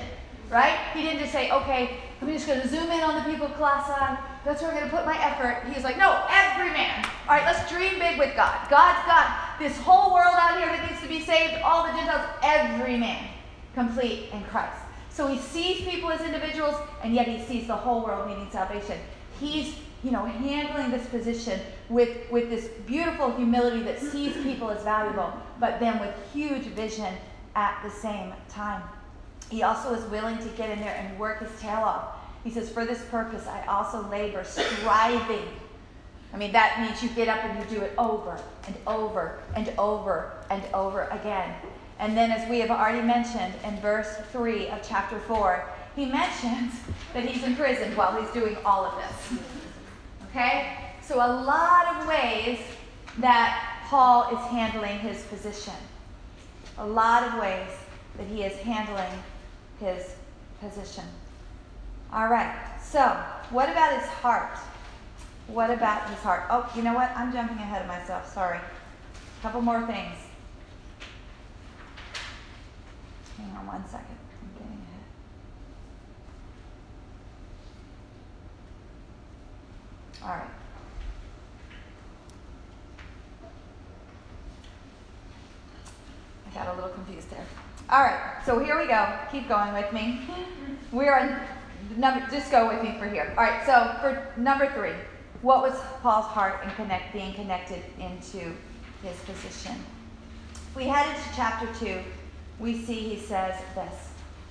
[0.52, 0.78] right?
[0.94, 3.56] He didn't just say, okay, I'm just going to zoom in on the people of
[3.56, 4.20] Colossae.
[4.44, 5.64] That's where I'm going to put my effort.
[5.74, 7.06] He's like, no, every man.
[7.28, 8.70] All right, let's dream big with God.
[8.70, 12.28] God's got this whole world out here that needs to be saved, all the Gentiles,
[12.44, 13.28] every man
[13.74, 14.78] complete in Christ.
[15.10, 19.00] So he sees people as individuals, and yet he sees the whole world needing salvation.
[19.40, 21.60] He's, you know, handling this position
[21.90, 27.14] with, with this beautiful humility that sees people as valuable, but then with huge vision
[27.56, 28.82] at the same time.
[29.52, 32.16] He also is willing to get in there and work his tail off.
[32.46, 35.46] He says, For this purpose, I also labor, striving.
[36.34, 39.70] I mean, that means you get up and you do it over and over and
[39.78, 41.54] over and over again.
[42.00, 46.74] And then, as we have already mentioned in verse 3 of chapter 4, he mentions
[47.14, 49.40] that he's in prison while he's doing all of this.
[50.30, 50.78] Okay?
[51.02, 52.60] So, a lot of ways
[53.18, 55.74] that Paul is handling his position.
[56.78, 57.68] A lot of ways
[58.18, 59.12] that he is handling
[59.82, 60.16] his
[60.62, 61.04] position.
[62.14, 63.02] All right, so
[63.50, 64.58] what about his heart?
[65.48, 66.44] What about his heart?
[66.50, 67.12] Oh, you know what?
[67.16, 68.32] I'm jumping ahead of myself.
[68.32, 68.60] Sorry.
[68.60, 70.16] A couple more things.
[73.38, 74.18] Hang on one second.
[74.42, 75.04] I'm getting ahead.
[80.24, 80.50] All right.
[86.46, 87.46] I got a little confused there.
[87.90, 89.18] All right, so here we go.
[89.32, 90.22] Keep going with me.
[90.92, 91.40] We're on
[91.98, 92.26] number.
[92.32, 93.34] Just go with me for here.
[93.38, 94.94] All right, so for number three,
[95.42, 98.54] what was Paul's heart in connect being connected into
[99.04, 99.76] his position?
[100.76, 102.02] We head into chapter two
[102.62, 104.10] we see he says this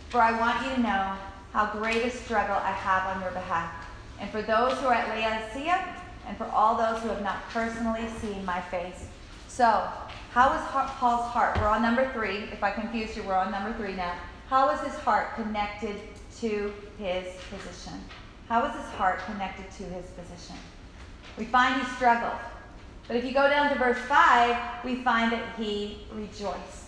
[0.08, 1.16] For I want you to know
[1.52, 3.72] how great a struggle I have on your behalf,
[4.18, 8.06] and for those who are at Laodicea, and for all those who have not personally
[8.20, 9.06] seen my face.
[9.50, 9.90] So,
[10.30, 11.58] how is Paul's heart?
[11.58, 12.44] We're on number three.
[12.52, 14.14] If I confused you, we're on number three now.
[14.48, 15.96] How is his heart connected
[16.38, 18.00] to his position?
[18.48, 20.54] How is his heart connected to his position?
[21.36, 22.40] We find he struggled.
[23.08, 26.80] But if you go down to verse 5, we find that he rejoiced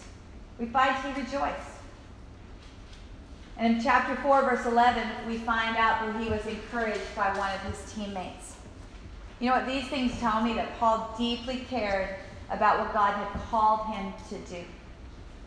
[0.63, 1.57] we find he rejoiced.
[3.59, 7.51] And in chapter 4, verse 11, we find out that he was encouraged by one
[7.53, 8.57] of his teammates.
[9.41, 9.67] You know what?
[9.67, 12.17] These things tell me that Paul deeply cared
[12.51, 14.65] about what God had called him to do.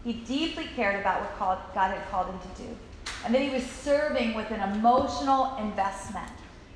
[0.04, 2.70] He deeply cared about what God had called him to do.
[3.26, 6.30] And that he was serving with an emotional investment.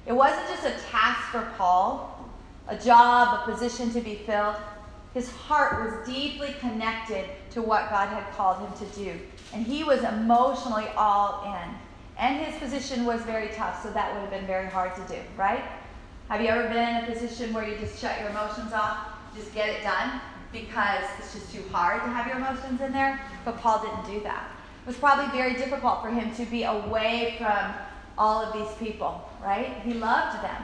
[0.05, 2.29] It wasn't just a task for Paul,
[2.67, 4.55] a job, a position to be filled.
[5.13, 9.19] His heart was deeply connected to what God had called him to do.
[9.53, 11.75] And he was emotionally all in.
[12.17, 15.19] And his position was very tough, so that would have been very hard to do,
[15.37, 15.63] right?
[16.27, 19.53] Have you ever been in a position where you just shut your emotions off, just
[19.53, 23.21] get it done, because it's just too hard to have your emotions in there?
[23.45, 24.49] But Paul didn't do that.
[24.83, 27.73] It was probably very difficult for him to be away from
[28.17, 29.81] all of these people, right?
[29.83, 30.63] He loved them.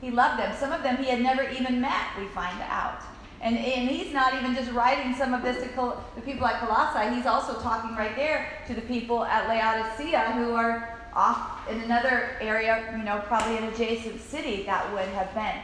[0.00, 0.54] He loved them.
[0.56, 3.00] Some of them he had never even met, we find out.
[3.40, 6.60] And, and he's not even just writing some of this to Col- the people at
[6.60, 11.80] Colossae, he's also talking right there to the people at Laodicea who are off in
[11.82, 15.60] another area, you know, probably an adjacent city that would have been.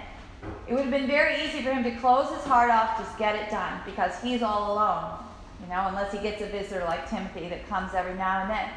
[0.68, 3.34] It would have been very easy for him to close his heart off, just get
[3.34, 5.18] it done, because he's all alone,
[5.60, 8.70] you know, unless he gets a visitor like Timothy that comes every now and then.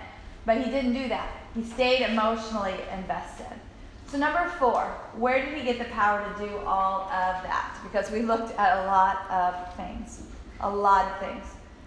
[0.46, 1.30] But he didn't do that.
[1.56, 3.60] He stayed emotionally invested.
[4.08, 4.84] So, number four,
[5.16, 7.80] where did he get the power to do all of that?
[7.84, 10.24] Because we looked at a lot of things.
[10.60, 11.46] A lot of things.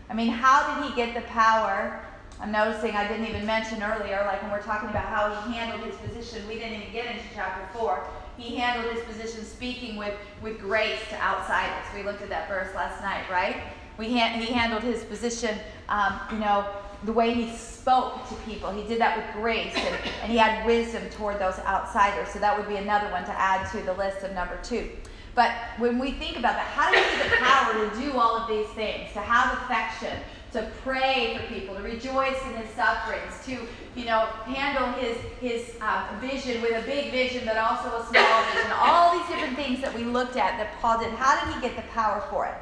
[0.09, 2.01] I mean, how did he get the power?
[2.41, 5.83] I'm noticing I didn't even mention earlier, like when we're talking about how he handled
[5.83, 8.07] his position, we didn't even get into chapter four.
[8.37, 11.85] He handled his position speaking with, with grace to outsiders.
[11.95, 13.63] We looked at that verse last night, right?
[13.99, 16.67] We ha- he handled his position, um, you know,
[17.05, 18.71] the way he spoke to people.
[18.71, 22.29] He did that with grace and, and he had wisdom toward those outsiders.
[22.29, 24.91] So that would be another one to add to the list of number two.
[25.35, 28.37] But when we think about that, how do he get the power to do all
[28.37, 29.13] of these things?
[29.13, 30.19] To have affection,
[30.53, 33.59] to pray for people, to rejoice in his sufferings, to
[33.97, 38.45] you know handle his his uh, vision with a big vision, but also a small
[38.53, 38.71] vision.
[38.79, 41.11] All these different things that we looked at that Paul did.
[41.13, 42.55] How did he get the power for it?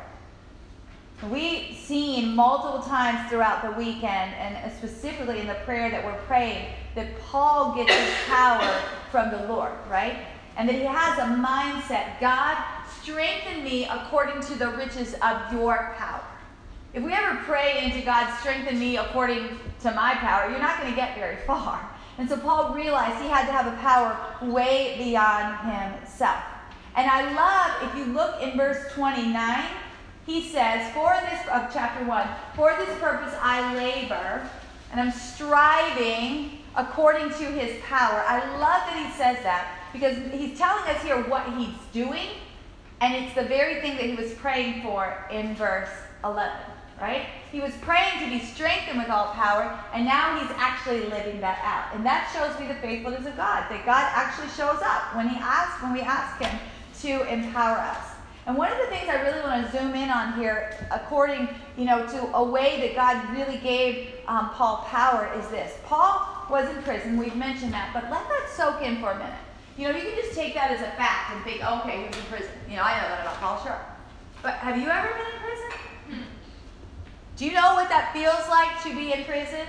[1.30, 6.66] We've seen multiple times throughout the weekend, and specifically in the prayer that we're praying,
[6.94, 10.18] that Paul gets his power from the Lord, right?
[10.56, 12.58] And that he has a mindset God,
[13.02, 16.22] strengthen me according to the riches of your power.
[16.94, 19.48] If we ever pray into God, strengthen me according
[19.80, 21.90] to my power, you're not going to get very far.
[22.16, 26.44] And so Paul realized he had to have a power way beyond himself.
[26.94, 29.64] And I love, if you look in verse 29,
[30.24, 34.48] he says, For this, of chapter 1, for this purpose I labor,
[34.92, 38.22] and I'm striving according to his power.
[38.28, 42.28] I love that he says that because he's telling us here what he's doing,
[43.00, 45.90] and it's the very thing that he was praying for in verse
[46.22, 46.52] 11
[47.00, 47.26] right?
[47.50, 51.60] He was praying to be strengthened with all power, and now he's actually living that
[51.62, 51.94] out.
[51.94, 55.36] And that shows me the faithfulness of God, that God actually shows up when he
[55.38, 56.58] asks, when we ask him
[57.02, 58.14] to empower us.
[58.46, 61.86] And one of the things I really want to zoom in on here, according, you
[61.86, 65.78] know, to a way that God really gave um, Paul power, is this.
[65.86, 67.16] Paul was in prison.
[67.16, 69.34] We've mentioned that, but let that soak in for a minute.
[69.78, 72.16] You know, you can just take that as a fact and think, okay, he was
[72.16, 72.52] in prison.
[72.68, 73.80] You know, I know that about Paul, sure.
[74.42, 75.83] But have you ever been in prison?
[77.36, 79.66] Do you know what that feels like to be in prison?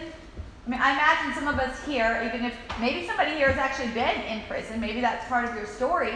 [0.66, 3.90] I mean, I imagine some of us here, even if maybe somebody here has actually
[3.90, 6.14] been in prison, maybe that's part of your story,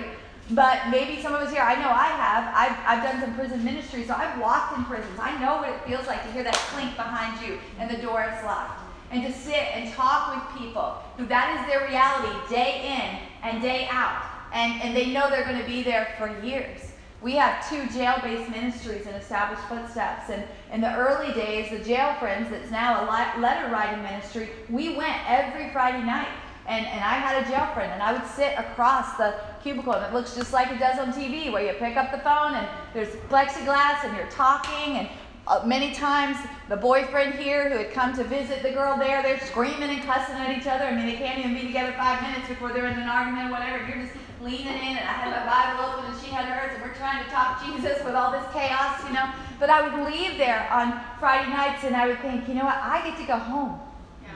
[0.52, 2.54] but maybe some of us here, I know I have.
[2.54, 5.18] I've, I've done some prison ministry, so I've walked in prisons.
[5.20, 8.24] I know what it feels like to hear that clink behind you and the door
[8.24, 8.82] is locked.
[9.12, 13.60] And to sit and talk with people who that is their reality day in and
[13.60, 14.24] day out.
[14.54, 16.92] And, and they know they're going to be there for years.
[17.22, 22.14] We have two jail-based ministries in Established Footsteps, and in the early days, the Jail
[22.20, 26.28] Friends, that's now a letter writing ministry, we went every Friday night,
[26.68, 30.06] and, and I had a jail friend, and I would sit across the cubicle, and
[30.06, 32.68] it looks just like it does on TV, where you pick up the phone, and
[32.94, 35.10] there's plexiglass, and you're talking, and
[35.48, 39.40] uh, many times the boyfriend here who had come to visit the girl there, they're
[39.40, 40.84] screaming and cussing at each other.
[40.84, 43.52] I mean, they can't even be together five minutes before they're in an argument or
[43.54, 43.84] whatever.
[43.88, 46.82] You're just leaning in, and I had my Bible open, and she had hers, and
[46.84, 49.30] we're trying to talk Jesus with all this chaos, you know.
[49.60, 52.76] But I would leave there on Friday nights, and I would think, you know what?
[52.76, 53.80] I get to go home.
[54.24, 54.30] Yeah.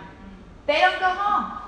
[0.68, 1.60] They don't go home.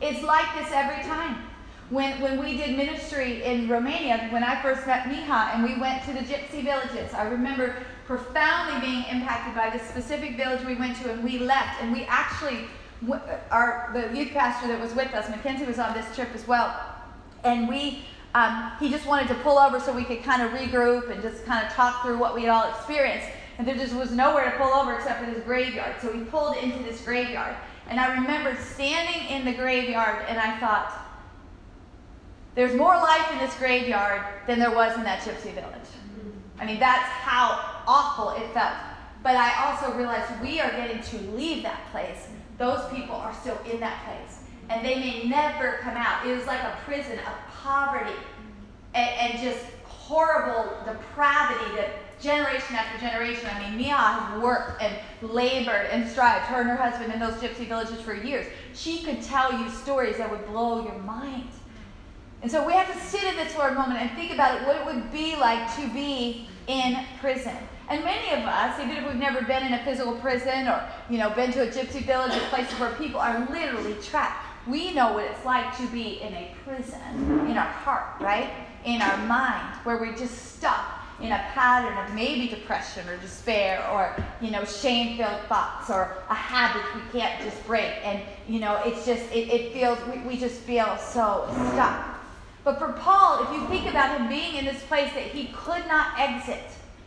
[0.00, 1.42] It's like this every time.
[1.90, 6.02] When, when we did ministry in Romania, when I first met Miha and we went
[6.04, 10.96] to the gypsy villages, I remember profoundly being impacted by this specific village we went
[11.02, 12.64] to and we left and we actually
[13.50, 16.91] our the youth pastor that was with us mackenzie was on this trip as well
[17.44, 21.10] and we um, he just wanted to pull over so we could kind of regroup
[21.10, 23.26] and just kind of talk through what we had all experienced.
[23.58, 25.96] And there just was nowhere to pull over except for this graveyard.
[26.00, 27.54] So we pulled into this graveyard.
[27.88, 30.98] And I remember standing in the graveyard and I thought,
[32.54, 35.88] there's more life in this graveyard than there was in that gypsy village.
[36.58, 38.74] I mean, that's how awful it felt.
[39.22, 42.28] But I also realized we are getting to leave that place.
[42.56, 46.26] Those people are still in that place and they may never come out.
[46.26, 48.16] It was like a prison of poverty
[48.94, 53.48] and, and just horrible depravity that generation after generation.
[53.52, 57.34] I mean, Mia has worked and labored and strived, her and her husband in those
[57.34, 58.46] gypsy villages for years.
[58.74, 61.48] She could tell you stories that would blow your mind.
[62.42, 64.76] And so we have to sit in this for moment and think about it, what
[64.76, 67.56] it would be like to be in prison.
[67.88, 71.18] And many of us, even if we've never been in a physical prison or, you
[71.18, 75.12] know, been to a gypsy village or places where people are literally trapped, we know
[75.12, 77.50] what it's like to be in a prison mm-hmm.
[77.50, 78.50] in our heart, right?
[78.84, 83.86] In our mind, where we're just stuck in a pattern of maybe depression or despair
[83.92, 87.92] or, you know, shame-filled thoughts or a habit we can't just break.
[88.04, 92.18] And, you know, it's just, it, it feels, we, we just feel so stuck.
[92.64, 95.86] But for Paul, if you think about him being in this place that he could
[95.86, 96.62] not exit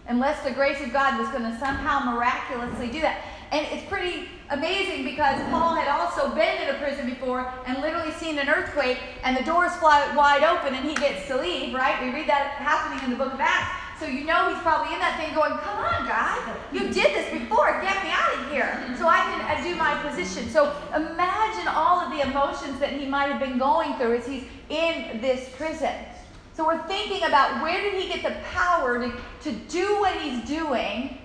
[0.08, 3.24] unless the grace of God was going to somehow miraculously do that.
[3.51, 8.12] And it's pretty amazing because Paul had also been in a prison before and literally
[8.13, 12.01] seen an earthquake and the doors fly wide open and he gets to leave, right?
[12.03, 13.81] We read that happening in the book of Acts.
[13.99, 17.31] So you know he's probably in that thing going, come on, guys, you did this
[17.31, 20.49] before, get me out of here so I can uh, do my position.
[20.49, 24.43] So imagine all of the emotions that he might have been going through as he's
[24.69, 25.95] in this prison.
[26.53, 30.45] So we're thinking about where did he get the power to, to do what he's
[30.45, 31.17] doing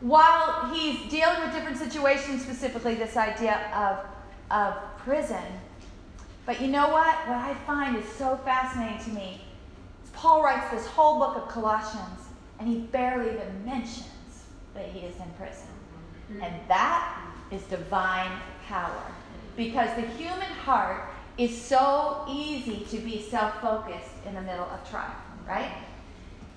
[0.00, 4.06] while he's dealing with different situations, specifically this idea of,
[4.50, 5.44] of prison.
[6.46, 7.14] But you know what?
[7.28, 9.44] What I find is so fascinating to me
[10.02, 12.20] is Paul writes this whole book of Colossians,
[12.58, 14.08] and he barely even mentions
[14.74, 15.68] that he is in prison.
[16.32, 16.42] Mm-hmm.
[16.42, 17.20] And that
[17.50, 18.30] is divine
[18.66, 19.02] power.
[19.56, 24.90] Because the human heart is so easy to be self focused in the middle of
[24.90, 25.14] trial,
[25.46, 25.72] right?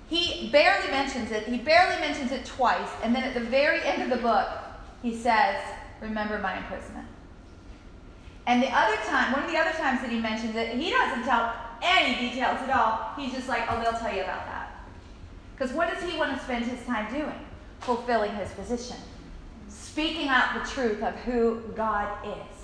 [0.08, 1.44] He barely mentions it.
[1.44, 2.90] He barely mentions it twice.
[3.02, 4.48] And then at the very end of the book,
[5.02, 5.56] he says,
[6.00, 7.06] Remember my imprisonment.
[8.46, 11.24] And the other time, one of the other times that he mentions it, he doesn't
[11.24, 13.14] tell any details at all.
[13.16, 14.84] He's just like, Oh, they'll tell you about that.
[15.56, 17.38] Because what does he want to spend his time doing?
[17.80, 18.96] Fulfilling his position,
[19.68, 22.54] speaking out the truth of who God is,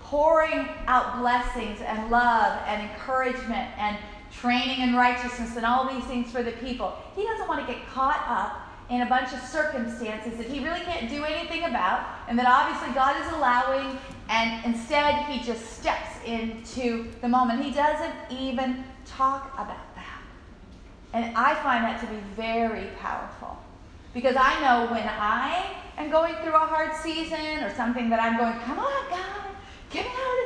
[0.00, 3.98] pouring out blessings and love and encouragement and
[4.32, 6.96] training in righteousness and all these things for the people.
[7.14, 10.80] He doesn't want to get caught up in a bunch of circumstances that he really
[10.80, 16.10] can't do anything about and that obviously God is allowing, and instead he just steps
[16.26, 17.62] into the moment.
[17.62, 20.22] He doesn't even talk about that.
[21.12, 23.58] And I find that to be very powerful
[24.14, 28.36] because I know when I am going through a hard season or something that I'm
[28.36, 29.54] going, come on, God,
[29.90, 30.41] get me out of.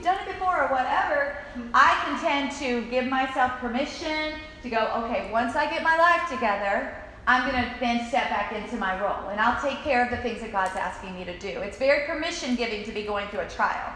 [0.00, 1.36] You've done it before or whatever.
[1.74, 4.32] I can tend to give myself permission
[4.62, 6.96] to go, okay, once I get my life together,
[7.26, 10.16] I'm going to then step back into my role and I'll take care of the
[10.16, 11.48] things that God's asking me to do.
[11.48, 13.92] It's very permission giving to be going through a trial.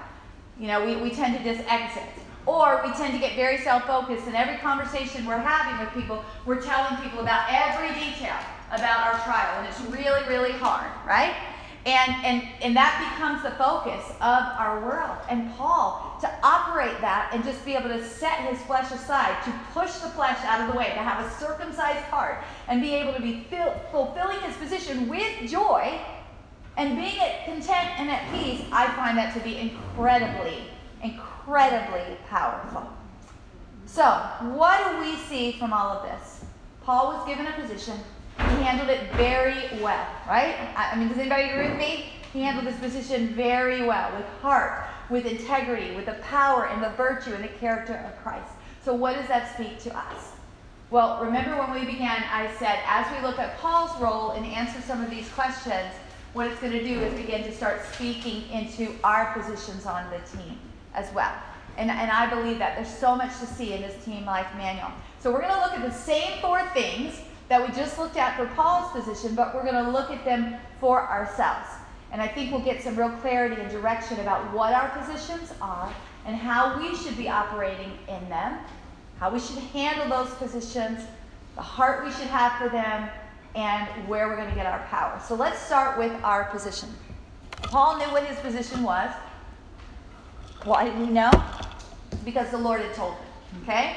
[0.61, 2.03] You know, we, we tend to just exit.
[2.45, 6.23] Or we tend to get very self focused, and every conversation we're having with people,
[6.45, 8.37] we're telling people about every detail
[8.71, 11.35] about our trial, and it's really, really hard, right?
[11.87, 15.19] And, and, and that becomes the focus of our world.
[15.29, 19.53] And Paul, to operate that and just be able to set his flesh aside, to
[19.73, 23.13] push the flesh out of the way, to have a circumcised heart, and be able
[23.13, 26.01] to be fill, fulfilling his position with joy
[26.77, 30.65] and being at content and at peace, I find that to be incredibly,
[31.03, 32.89] incredibly powerful.
[33.87, 34.03] So,
[34.55, 36.45] what do we see from all of this?
[36.83, 37.95] Paul was given a position
[38.39, 40.57] he handled it very well, right?
[40.77, 42.07] I mean, does anybody agree with me?
[42.33, 46.91] He handled this position very well, with heart, with integrity, with the power and the
[46.91, 48.51] virtue and the character of Christ.
[48.85, 50.33] So, what does that speak to us?
[50.91, 54.81] Well, remember when we began, I said, as we look at Paul's role and answer
[54.81, 55.95] some of these questions,
[56.33, 60.19] what it's going to do is begin to start speaking into our positions on the
[60.37, 60.59] team
[60.95, 61.33] as well.
[61.77, 64.91] And, and I believe that there's so much to see in this team life manual.
[65.21, 68.37] So, we're going to look at the same four things that we just looked at
[68.37, 71.69] for Paul's position, but we're going to look at them for ourselves.
[72.13, 75.93] And I think we'll get some real clarity and direction about what our positions are
[76.27, 78.59] and how we should be operating in them,
[79.19, 81.01] how we should handle those positions,
[81.57, 83.09] the heart we should have for them,
[83.55, 85.21] and where we're going to get our power.
[85.27, 86.89] So let's start with our position.
[87.63, 89.13] Paul knew what his position was.
[90.65, 91.31] Why did he know?
[92.25, 93.63] Because the Lord had told him.
[93.63, 93.97] Okay?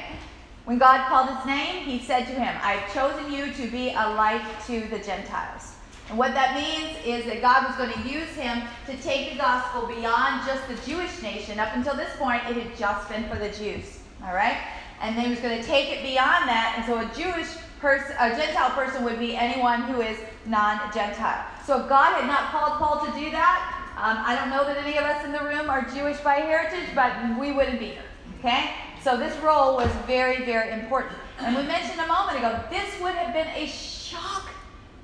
[0.68, 3.88] When God called his name, he said to him, I have chosen you to be
[3.88, 5.72] a light to the Gentiles.
[6.10, 9.38] And what that means is that God was going to use him to take the
[9.38, 11.58] gospel beyond just the Jewish nation.
[11.58, 14.00] Up until this point, it had just been for the Jews.
[14.22, 14.58] All right?
[15.00, 16.74] And then he was going to take it beyond that.
[16.76, 17.48] And so a Jewish
[17.80, 21.46] person, a Gentile person would be anyone who is non-Gentile.
[21.64, 24.76] So if God had not called Paul to do that, um, I don't know that
[24.84, 28.02] any of us in the room are Jewish by heritage, but we wouldn't be here.
[28.40, 28.70] Okay?
[29.02, 31.16] So this role was very, very important.
[31.38, 34.48] And we mentioned a moment ago, this would have been a shock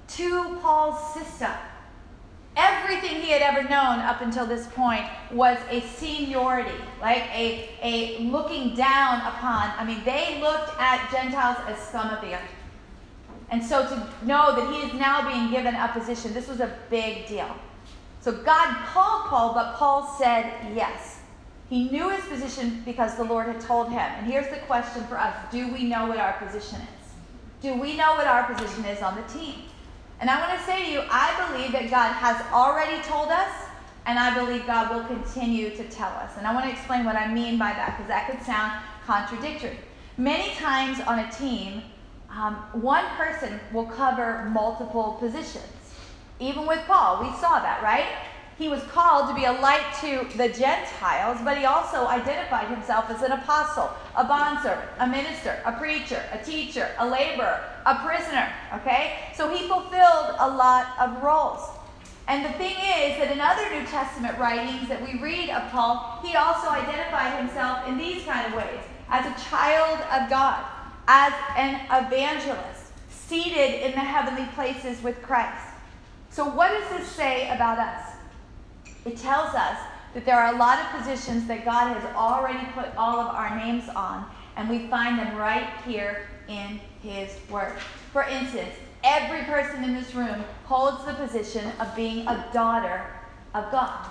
[0.09, 1.53] to Paul's system.
[2.57, 8.19] Everything he had ever known up until this point was a seniority, like a, a
[8.21, 9.73] looking down upon.
[9.77, 12.51] I mean, they looked at Gentiles as scum of the earth.
[13.51, 16.77] And so to know that he is now being given a position, this was a
[16.91, 17.55] big deal.
[18.21, 21.14] So God called Paul, but Paul said yes.
[21.75, 23.99] He knew his position because the Lord had told him.
[23.99, 27.11] And here's the question for us Do we know what our position is?
[27.63, 29.57] Do we know what our position is on the team?
[30.21, 33.51] And I want to say to you, I believe that God has already told us,
[34.07, 36.31] and I believe God will continue to tell us.
[36.39, 39.77] And I want to explain what I mean by that because that could sound contradictory.
[40.17, 41.83] Many times on a team,
[42.31, 45.65] um, one person will cover multiple positions.
[46.39, 48.07] Even with Paul, we saw that, right?
[48.57, 53.11] He was called to be a light to the Gentiles, but he also identified himself
[53.11, 58.53] as an apostle, a bondservant, a minister, a preacher, a teacher, a laborer, a prisoner.
[58.75, 59.19] Okay?
[59.35, 61.69] So he fulfilled a lot of roles.
[62.29, 66.21] And the thing is that in other New Testament writings that we read of Paul,
[66.25, 68.81] he also identified himself in these kind of ways
[69.11, 70.65] as a child of God,
[71.09, 75.75] as an evangelist, seated in the heavenly places with Christ.
[76.31, 78.14] So, what does this say about us?
[79.05, 79.79] It tells us
[80.15, 83.57] that there are a lot of positions that God has already put all of our
[83.57, 84.25] names on,
[84.57, 87.75] and we find them right here in His Word.
[88.13, 93.05] For instance, every person in this room holds the position of being a daughter
[93.55, 94.07] of God.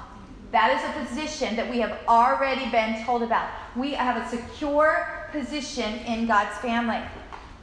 [0.51, 3.49] That is a position that we have already been told about.
[3.75, 6.99] We have a secure position in God's family.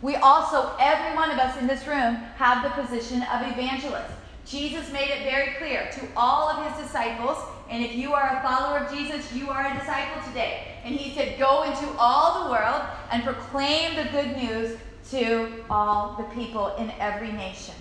[0.02, 4.12] We also, every one of us in this room, have the position of evangelist.
[4.50, 7.38] Jesus made it very clear to all of his disciples,
[7.68, 10.66] and if you are a follower of Jesus, you are a disciple today.
[10.84, 12.82] And he said, Go into all the world
[13.12, 14.76] and proclaim the good news
[15.10, 17.74] to all the people in every nation.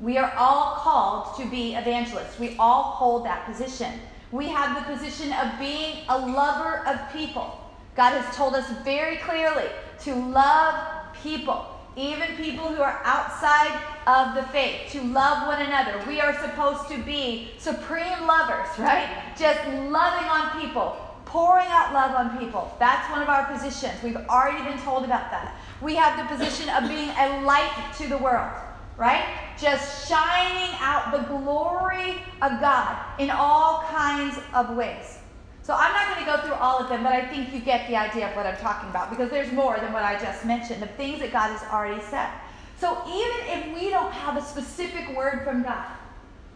[0.00, 2.38] We are all called to be evangelists.
[2.38, 3.98] We all hold that position.
[4.30, 7.64] We have the position of being a lover of people.
[7.96, 9.64] God has told us very clearly
[10.00, 11.66] to love people,
[11.98, 16.02] even people who are outside of the faith, to love one another.
[16.06, 19.08] We are supposed to be supreme lovers, right?
[19.36, 22.74] Just loving on people, pouring out love on people.
[22.78, 24.02] That's one of our positions.
[24.02, 25.56] We've already been told about that.
[25.82, 28.52] We have the position of being a light to the world
[28.98, 29.24] right?
[29.56, 35.17] Just shining out the glory of God in all kinds of ways.
[35.68, 37.86] So I'm not going to go through all of them, but I think you get
[37.88, 40.80] the idea of what I'm talking about because there's more than what I just mentioned,
[40.80, 42.30] the things that God has already said.
[42.80, 45.84] So even if we don't have a specific word from God,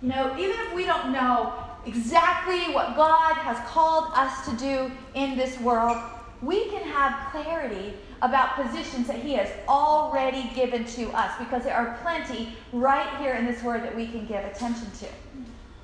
[0.00, 1.52] you know, even if we don't know
[1.84, 5.98] exactly what God has called us to do in this world,
[6.40, 7.92] we can have clarity
[8.22, 13.34] about positions that He has already given to us because there are plenty right here
[13.34, 15.06] in this word that we can give attention to.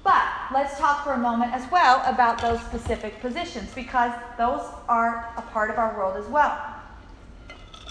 [0.08, 5.34] But let's talk for a moment as well about those specific positions because those are
[5.36, 6.58] a part of our world as well.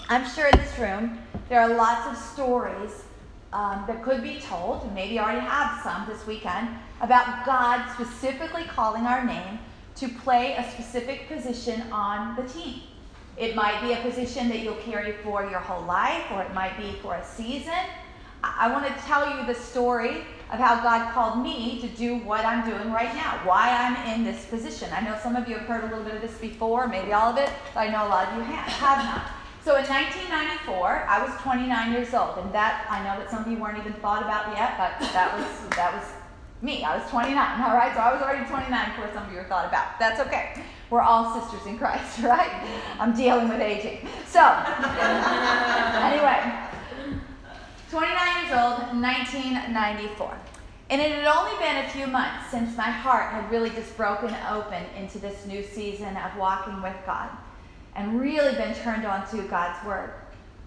[0.08, 1.16] I'm sure in this room
[1.48, 3.04] there are lots of stories
[3.52, 8.64] um, that could be told, and maybe already have some this weekend, about God specifically
[8.64, 9.60] calling our name
[9.94, 12.80] to play a specific position on the team.
[13.36, 16.76] It might be a position that you'll carry for your whole life, or it might
[16.76, 17.78] be for a season.
[18.42, 22.16] I, I want to tell you the story of how God called me to do
[22.16, 24.88] what I'm doing right now, why I'm in this position.
[24.92, 27.30] I know some of you have heard a little bit of this before, maybe all
[27.30, 29.30] of it, but I know a lot of you have, have not.
[29.62, 33.48] So in 1994, I was 29 years old, and that I know that some of
[33.48, 36.04] you weren't even thought about yet, but that was that was
[36.62, 36.84] me.
[36.84, 37.92] I was 29, all right?
[37.94, 39.98] So I was already 29 before some of you were thought about.
[39.98, 40.64] That's okay.
[40.90, 42.50] We're all sisters in Christ, right?
[42.98, 44.08] I'm dealing with aging.
[44.26, 44.40] So,
[46.00, 46.67] anyway,
[47.90, 50.38] 29 years old, 1994.
[50.90, 54.34] And it had only been a few months since my heart had really just broken
[54.50, 57.30] open into this new season of walking with God
[57.94, 60.12] and really been turned on to God's Word.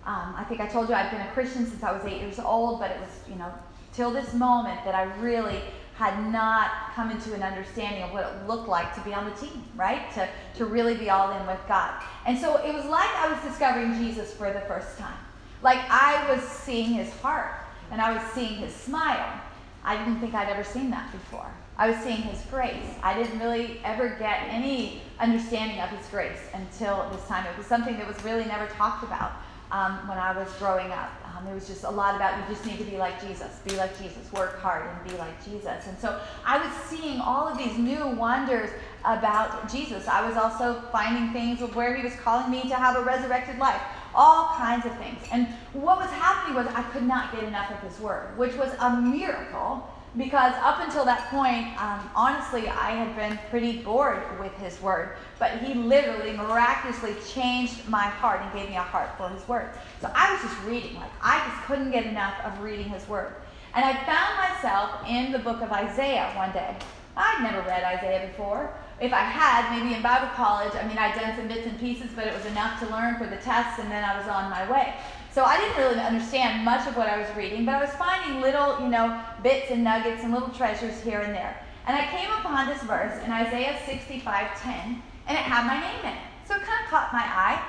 [0.06, 2.40] Um, I think I told you I've been a Christian since I was eight years
[2.40, 3.54] old, but it was, you know,
[3.94, 5.62] till this moment that I really
[5.96, 9.36] had not come into an understanding of what it looked like to be on the
[9.36, 10.12] team, right?
[10.16, 11.94] To, to really be all in with God.
[12.26, 15.18] And so it was like I was discovering Jesus for the first time.
[15.62, 17.54] Like I was seeing his heart
[17.92, 19.42] and I was seeing his smile.
[19.84, 21.52] I didn't think I'd ever seen that before.
[21.78, 22.86] I was seeing his grace.
[23.02, 27.46] I didn't really ever get any understanding of his grace until this time.
[27.46, 29.32] It was something that was really never talked about
[29.72, 31.12] um, when I was growing up.
[31.26, 33.76] Um, there was just a lot about you just need to be like Jesus, be
[33.78, 35.88] like Jesus, work hard and be like Jesus.
[35.88, 38.70] And so I was seeing all of these new wonders
[39.06, 40.08] about Jesus.
[40.08, 43.58] I was also finding things of where he was calling me to have a resurrected
[43.58, 43.82] life,
[44.14, 45.20] all kinds of things.
[45.32, 48.74] And what was happening was I could not get enough of his word, which was
[48.80, 54.54] a miracle because up until that point, um, honestly, I had been pretty bored with
[54.56, 55.16] his word.
[55.40, 59.70] But he literally miraculously changed my heart and gave me a heart for his word.
[60.02, 63.36] So I was just reading, like, I just couldn't get enough of reading his word.
[63.74, 66.76] And I found myself in the book of Isaiah one day.
[67.16, 68.74] I'd never read Isaiah before.
[69.02, 72.12] If I had, maybe in Bible college, I mean, I'd done some bits and pieces,
[72.16, 74.70] but it was enough to learn for the tests, and then I was on my
[74.72, 74.94] way.
[75.34, 78.42] So I didn't really understand much of what I was reading, but I was finding
[78.42, 81.66] little, you know, bits and nuggets and little treasures here and there.
[81.88, 86.12] And I came upon this verse in Isaiah 65:10, and it had my name in
[86.12, 86.22] it.
[86.46, 87.60] So it kind of caught my eye,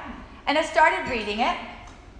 [0.46, 1.56] and I started reading it,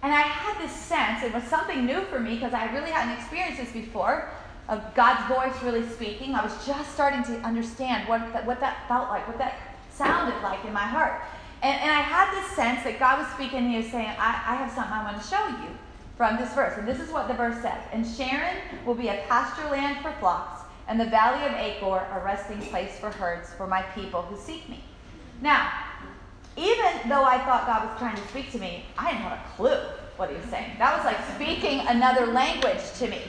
[0.03, 3.15] and I had this sense, it was something new for me because I really hadn't
[3.19, 4.31] experienced this before,
[4.73, 6.35] of God's voice really speaking.
[6.35, 10.41] I was just starting to understand what that, what that felt like, what that sounded
[10.43, 11.21] like in my heart.
[11.63, 14.55] And, and I had this sense that God was speaking me and saying, I, I
[14.57, 15.77] have something I want to show you
[16.17, 16.79] from this verse.
[16.79, 17.83] And this is what the verse says.
[17.93, 18.57] And Sharon
[18.87, 22.99] will be a pasture land for flocks, and the valley of Achor a resting place
[22.99, 24.83] for herds for my people who seek me.
[25.43, 25.71] Now,
[26.57, 29.57] even though I thought God was trying to speak to me, I didn't have a
[29.57, 29.79] clue
[30.17, 30.73] what he was saying.
[30.79, 33.21] That was like speaking another language to me.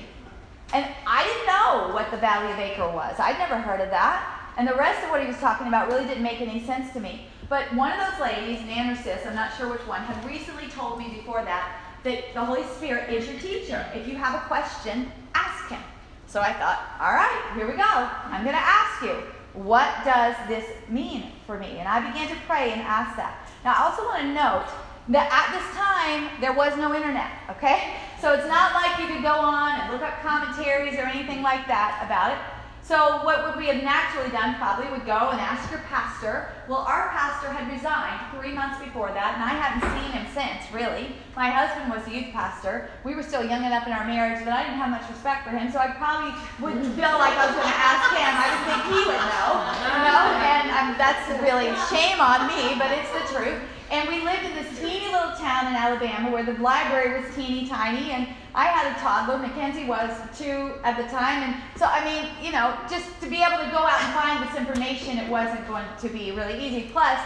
[0.74, 3.20] And I didn't know what the Valley of Achor was.
[3.20, 4.40] I'd never heard of that.
[4.58, 7.00] And the rest of what he was talking about really didn't make any sense to
[7.00, 7.28] me.
[7.48, 10.68] But one of those ladies, Nan or Sis, I'm not sure which one, had recently
[10.70, 13.86] told me before that that the Holy Spirit is your teacher.
[13.94, 15.82] If you have a question, ask him.
[16.28, 17.84] So I thought, all right, here we go.
[17.84, 21.78] I'm going to ask you, what does this mean for me?
[21.78, 23.48] And I began to pray and ask that.
[23.64, 24.66] Now, I also want to note
[25.10, 28.00] that at this time, there was no internet, okay?
[28.22, 31.68] So it's not like you could go on and look up commentaries or anything like
[31.68, 32.40] that about it.
[32.84, 36.84] So what would we have naturally done probably would go and ask your pastor Well,
[36.84, 41.16] our pastor had resigned three months before that, and I hadn't seen him since, really.
[41.36, 42.92] My husband was the youth pastor.
[43.08, 45.56] We were still young enough in our marriage that I didn't have much respect for
[45.56, 48.32] him, so I probably wouldn't feel like I was going to ask him.
[48.36, 49.48] I would think he would know,
[49.84, 50.22] you know?
[50.44, 53.64] And um, that's really shame on me, but it's the truth.
[53.92, 57.68] And we lived in this teeny little town in Alabama where the library was teeny
[57.68, 59.38] tiny, and I had a toddler.
[59.38, 63.42] Mackenzie was two at the time, and so I mean, you know, just to be
[63.42, 66.90] able to go out and find this information, it wasn't going to be really easy.
[66.92, 67.20] Plus,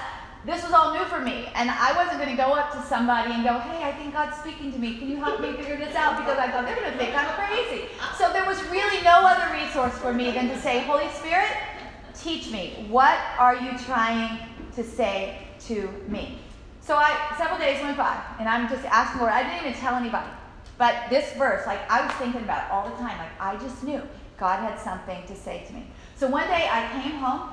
[0.46, 3.32] this was all new for me, and I wasn't going to go up to somebody
[3.32, 4.98] and go, "Hey, I think God's speaking to me.
[4.98, 7.28] Can you help me figure this out?" Because I thought they're going to think I'm
[7.36, 7.90] crazy.
[8.18, 11.52] So there was really no other resource for me than to say, "Holy Spirit,
[12.18, 12.86] teach me.
[12.90, 14.40] What are you trying
[14.76, 16.40] to say to me?"
[16.88, 19.34] So I several days went by, and I'm just asking Lord.
[19.34, 20.32] I didn't even tell anybody,
[20.78, 23.20] but this verse, like I was thinking about it all the time.
[23.20, 24.02] Like I just knew
[24.40, 25.84] God had something to say to me.
[26.16, 27.52] So one day I came home.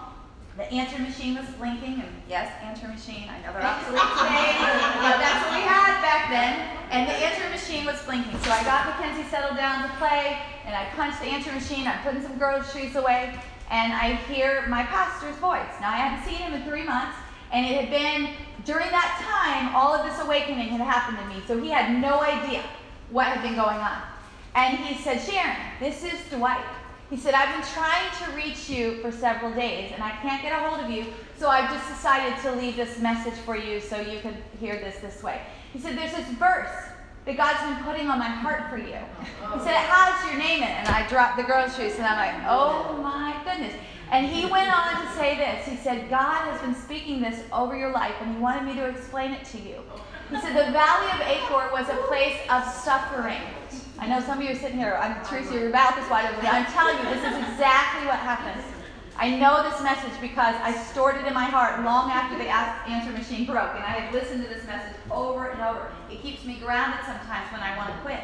[0.56, 3.26] The answer machine was blinking, and yes, answer machine.
[3.26, 4.54] I know they're obsolete today,
[5.02, 6.54] but that's what we had back then.
[6.94, 8.38] And the answer machine was blinking.
[8.46, 11.88] So I got Mackenzie settled down to play, and I punched the answer machine.
[11.88, 13.34] I'm putting some groceries away,
[13.68, 15.74] and I hear my pastor's voice.
[15.80, 17.18] Now I hadn't seen him in three months,
[17.50, 18.30] and it had been
[18.64, 22.20] during that time, all of this awakening had happened to me, so he had no
[22.20, 22.62] idea
[23.10, 24.02] what had been going on.
[24.54, 26.64] And he said, Sharon, this is Dwight.
[27.10, 30.52] He said, I've been trying to reach you for several days, and I can't get
[30.52, 31.06] a hold of you,
[31.38, 34.96] so I've just decided to leave this message for you so you can hear this
[34.98, 35.40] this way.
[35.72, 36.70] He said, There's this verse
[37.26, 38.96] that God's been putting on my heart for you.
[38.96, 40.74] He said, It has your name in it.
[40.74, 43.74] And I dropped the groceries, and I'm like, Oh my goodness.
[44.10, 45.66] And he went on to say this.
[45.66, 48.86] He said, God has been speaking this over your life, and he wanted me to
[48.86, 49.82] explain it to you.
[50.30, 53.40] He said, The Valley of Achor was a place of suffering.
[53.98, 56.46] I know some of you are sitting here, I'm Teresa, your mouth is wide open.
[56.46, 58.64] I'm telling you, this is exactly what happens.
[59.16, 63.12] I know this message because I stored it in my heart long after the answer
[63.12, 65.92] machine broke, and I have listened to this message over and over.
[66.10, 68.20] It keeps me grounded sometimes when I want to quit.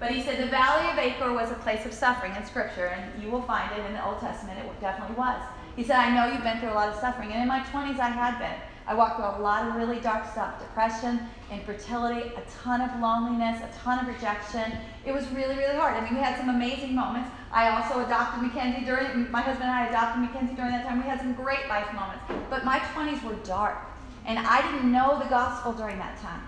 [0.00, 3.22] But he said the valley of Achor was a place of suffering in Scripture, and
[3.22, 4.58] you will find it in the Old Testament.
[4.58, 5.42] It definitely was.
[5.76, 7.32] He said, I know you've been through a lot of suffering.
[7.32, 8.58] And in my 20s, I had been.
[8.86, 11.20] I walked through a lot of really dark stuff depression,
[11.52, 14.72] infertility, a ton of loneliness, a ton of rejection.
[15.04, 15.94] It was really, really hard.
[15.94, 17.30] I mean, we had some amazing moments.
[17.52, 20.98] I also adopted Mackenzie during, my husband and I adopted Mackenzie during that time.
[20.98, 22.24] We had some great life moments.
[22.48, 23.76] But my 20s were dark.
[24.24, 26.40] And I didn't know the gospel during that time.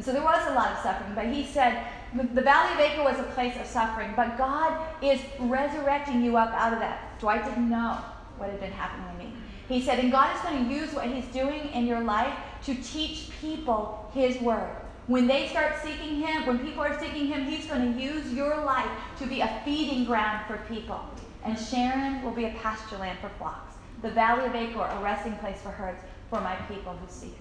[0.00, 1.12] And so there was a lot of suffering.
[1.14, 1.84] But he said,
[2.14, 6.54] the Valley of Achor was a place of suffering, but God is resurrecting you up
[6.54, 7.20] out of that.
[7.20, 7.98] Dwight didn't know
[8.38, 9.34] what had been happening to me.
[9.68, 12.32] He said, and God is going to use what He's doing in your life
[12.64, 14.74] to teach people His word.
[15.06, 18.56] When they start seeking Him, when people are seeking Him, He's going to use your
[18.64, 18.88] life
[19.18, 20.98] to be a feeding ground for people.
[21.44, 23.74] And Sharon will be a pasture land for flocks.
[24.00, 27.36] The Valley of Achor, a resting place for herds for my people who seek.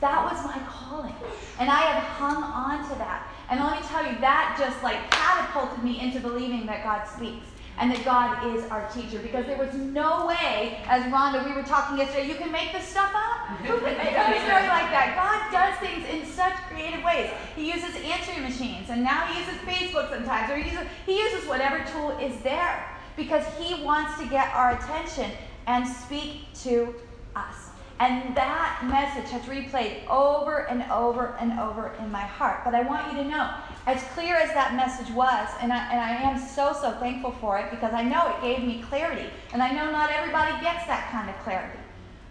[0.00, 1.14] That was my calling.
[1.58, 3.26] And I have hung on to that.
[3.50, 7.46] And let me tell you, that just like catapulted me into believing that God speaks
[7.80, 9.18] and that God is our teacher.
[9.18, 12.84] Because there was no way, as Rhonda, we were talking yesterday, you can make this
[12.84, 13.56] stuff up.
[13.58, 15.14] Who can make up a story like that?
[15.14, 17.30] God does things in such creative ways.
[17.56, 21.48] He uses answering machines, and now he uses Facebook sometimes, or he uses, he uses
[21.48, 22.84] whatever tool is there
[23.16, 25.30] because he wants to get our attention
[25.66, 26.94] and speak to
[27.36, 27.67] us.
[28.00, 32.62] And that message has replayed over and over and over in my heart.
[32.64, 33.50] But I want you to know,
[33.86, 37.58] as clear as that message was, and I, and I am so, so thankful for
[37.58, 39.28] it because I know it gave me clarity.
[39.52, 41.78] And I know not everybody gets that kind of clarity.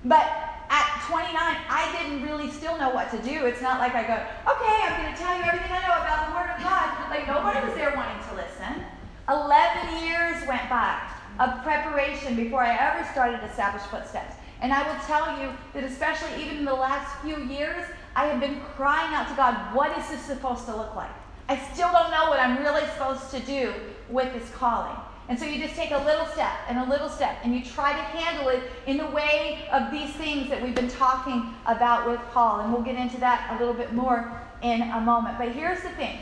[0.05, 0.24] But
[0.70, 3.45] at 29, I didn't really still know what to do.
[3.45, 4.15] It's not like I go,
[4.47, 7.11] okay, I'm going to tell you everything I know about the Word of God.
[7.11, 8.88] Like nobody was there wanting to listen.
[9.28, 10.95] 11 years went by
[11.39, 14.36] of preparation before I ever started Established Footsteps.
[14.62, 17.86] And I will tell you that, especially even in the last few years,
[18.16, 21.12] I have been crying out to God, what is this supposed to look like?
[21.49, 23.74] I still don't know what I'm really supposed to do
[24.10, 24.95] with this calling.
[25.30, 27.91] And so you just take a little step and a little step, and you try
[27.91, 32.20] to handle it in the way of these things that we've been talking about with
[32.32, 32.62] Paul.
[32.62, 35.38] And we'll get into that a little bit more in a moment.
[35.38, 36.20] But here's the thing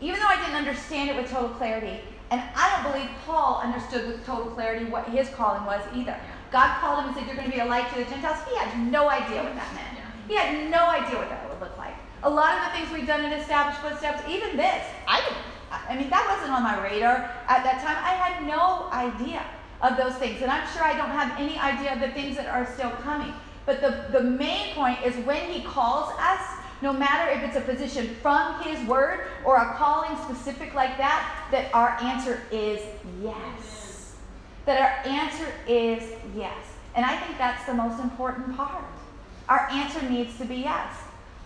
[0.00, 2.00] even though I didn't understand it with total clarity,
[2.30, 6.16] and I don't believe Paul understood with total clarity what his calling was either.
[6.50, 8.38] God called him and said, You're going to be a light to the Gentiles.
[8.48, 9.88] He had no idea what that meant.
[10.28, 11.94] He had no idea what that would look like.
[12.22, 15.38] A lot of the things we've done in Established Footsteps, even this, I didn't.
[15.70, 17.96] I mean, that wasn't on my radar at that time.
[18.04, 19.42] I had no idea
[19.80, 20.42] of those things.
[20.42, 23.32] And I'm sure I don't have any idea of the things that are still coming.
[23.64, 26.40] But the, the main point is when he calls us,
[26.82, 31.48] no matter if it's a position from his word or a calling specific like that,
[31.50, 32.80] that our answer is
[33.22, 33.77] yes
[34.68, 36.02] that our answer is
[36.36, 36.76] yes.
[36.94, 38.84] And I think that's the most important part.
[39.48, 40.92] Our answer needs to be yes.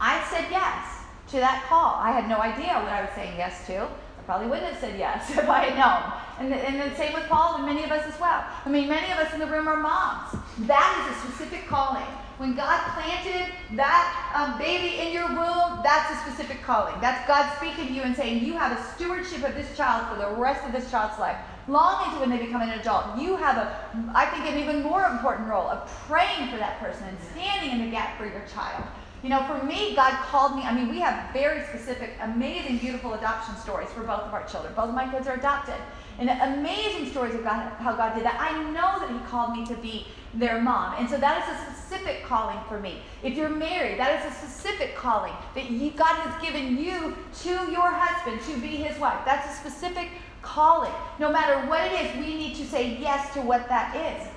[0.00, 1.94] I said yes to that call.
[2.02, 3.82] I had no idea what I was saying yes to.
[3.82, 6.02] I probably wouldn't have said yes if I had known.
[6.40, 8.42] And, and the same with Paul and many of us as well.
[8.66, 10.34] I mean, many of us in the room are moms.
[10.66, 12.08] That is a specific calling.
[12.38, 16.94] When God planted that um, baby in your womb, that's a specific calling.
[17.00, 20.18] That's God speaking to you and saying, You have a stewardship of this child for
[20.18, 21.36] the rest of this child's life.
[21.68, 23.76] Long into when they become an adult, you have a,
[24.14, 27.84] I think, an even more important role of praying for that person and standing in
[27.84, 28.84] the gap for your child.
[29.22, 30.62] You know, for me, God called me.
[30.62, 34.74] I mean, we have very specific, amazing, beautiful adoption stories for both of our children.
[34.74, 35.76] Both of my kids are adopted.
[36.18, 38.36] And amazing stories of God, how God did that.
[38.40, 40.96] I know that He called me to be their mom.
[40.98, 43.02] And so that is a specific calling for me.
[43.22, 47.70] If you're married, that is a specific calling that you, God has given you to
[47.70, 49.20] your husband to be his wife.
[49.24, 50.08] That's a specific
[50.42, 50.92] calling.
[51.18, 54.28] No matter what it is, we need to say yes to what that is.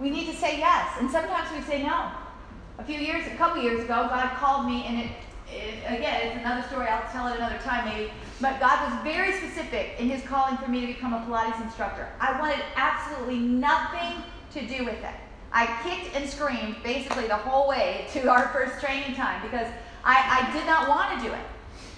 [0.00, 0.96] We need to say yes.
[1.00, 2.10] And sometimes we say no.
[2.78, 5.10] A few years, a couple years ago, God called me, and it,
[5.48, 6.88] it again, it's another story.
[6.88, 8.10] I'll tell it another time maybe.
[8.40, 12.08] But God was very specific in His calling for me to become a Pilates instructor.
[12.20, 15.14] I wanted absolutely nothing to do with it.
[15.52, 19.68] I kicked and screamed basically the whole way to our first training time because
[20.04, 21.40] I, I did not want to do it.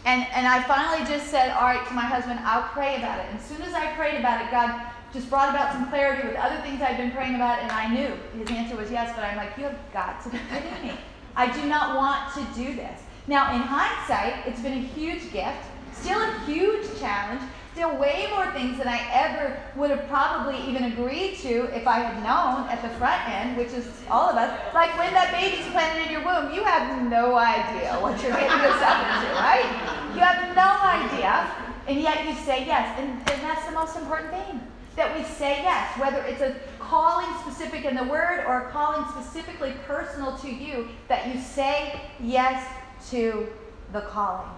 [0.06, 3.26] And, and I finally just said, all right, to my husband, I'll pray about it.
[3.28, 4.80] And as soon as I prayed about it, God
[5.12, 8.14] just brought about some clarity with other things I'd been praying about, and I knew
[8.38, 10.94] his answer was yes, but I'm like, you have got to be kidding me.
[11.34, 13.00] I do not want to do this.
[13.26, 15.58] Now, in hindsight, it's been a huge gift,
[15.92, 17.42] still a huge challenge,
[17.76, 22.00] still way more things than I ever would have probably even agreed to if I
[22.00, 24.48] had known at the front end, which is all of us.
[24.72, 28.64] Like when that baby's planted in your womb, you have no idea what you're getting
[28.64, 29.68] yourself into, right?
[30.16, 31.52] You have no idea,
[31.86, 32.98] and yet you say yes.
[32.98, 34.60] And, and that's the most important thing
[34.96, 39.06] that we say yes, whether it's a calling specific in the word or a calling
[39.10, 42.66] specifically personal to you, that you say yes
[43.10, 43.46] to
[43.92, 44.48] the calling.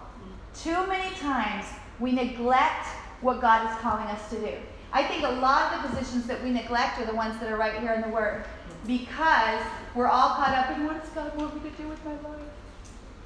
[0.54, 1.66] Too many times
[1.98, 2.86] we neglect
[3.20, 4.52] what God is calling us to do.
[4.92, 7.56] I think a lot of the positions that we neglect are the ones that are
[7.56, 8.44] right here in the Word
[8.86, 9.60] because
[9.94, 12.40] we're all caught up in what does God want me to do with my life?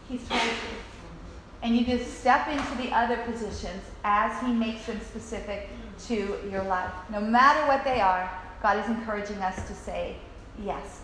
[0.09, 0.91] He's told you.
[1.63, 5.69] And you just step into the other positions as He makes them specific
[6.07, 6.93] to your life.
[7.11, 8.29] No matter what they are,
[8.63, 10.17] God is encouraging us to say
[10.65, 11.03] yes.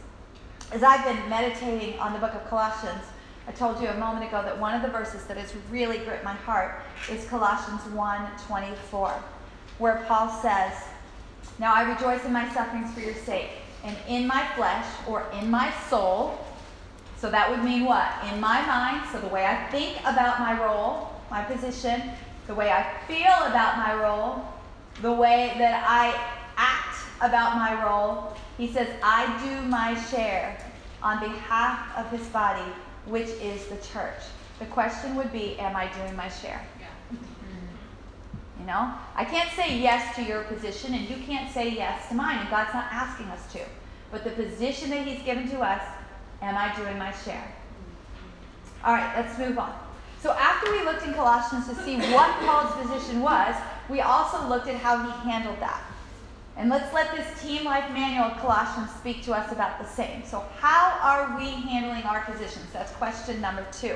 [0.72, 3.02] As I've been meditating on the book of Colossians,
[3.46, 6.24] I told you a moment ago that one of the verses that has really gripped
[6.24, 9.14] my heart is Colossians 1:24,
[9.78, 10.72] where Paul says,
[11.58, 13.50] "Now I rejoice in my sufferings for your sake,
[13.84, 16.38] and in my flesh or in my soul."
[17.18, 18.08] So that would mean what?
[18.32, 22.00] In my mind, so the way I think about my role, my position,
[22.46, 24.44] the way I feel about my role,
[25.02, 26.14] the way that I
[26.56, 28.36] act about my role.
[28.56, 30.58] He says, I do my share
[31.02, 32.72] on behalf of his body
[33.06, 34.20] which is the church.
[34.58, 36.66] The question would be, am I doing my share?
[36.78, 37.18] Yeah.
[38.60, 42.14] You know, I can't say yes to your position, and you can't say yes to
[42.14, 43.60] mine, and God's not asking us to.
[44.10, 45.82] But the position that He's given to us,
[46.42, 47.52] am I doing my share?
[48.84, 49.72] All right, let's move on.
[50.20, 53.54] So after we looked in Colossians to see what Paul's position was,
[53.88, 55.82] we also looked at how he handled that.
[56.56, 60.24] And let's let this Team Life Manual of Colossians speak to us about the same.
[60.24, 62.66] So, how are we handling our positions?
[62.72, 63.94] That's question number two.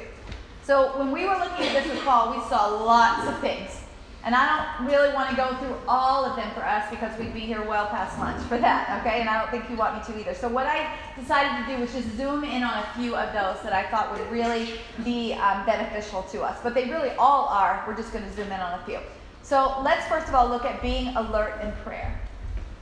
[0.62, 3.81] So, when we were looking at this with Paul, we saw lots of things.
[4.24, 7.34] And I don't really want to go through all of them for us because we'd
[7.34, 9.20] be here well past lunch for that, okay?
[9.20, 10.32] And I don't think you want me to either.
[10.32, 13.60] So, what I decided to do was just zoom in on a few of those
[13.64, 16.58] that I thought would really be um, beneficial to us.
[16.62, 17.82] But they really all are.
[17.86, 19.00] We're just going to zoom in on a few.
[19.42, 22.20] So, let's first of all look at being alert in prayer.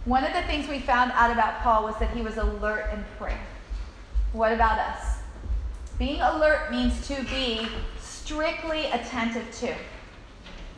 [0.05, 3.03] One of the things we found out about Paul was that he was alert in
[3.17, 3.41] prayer.
[4.35, 5.19] What about us?
[5.99, 7.67] Being alert means to be
[7.99, 9.75] strictly attentive to.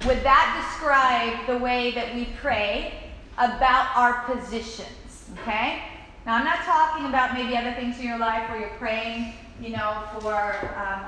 [0.06, 2.94] Would that describe the way that we pray
[3.38, 5.30] about our positions?
[5.38, 5.82] Okay?
[6.26, 9.70] Now, I'm not talking about maybe other things in your life where you're praying, you
[9.70, 11.04] know, for, um,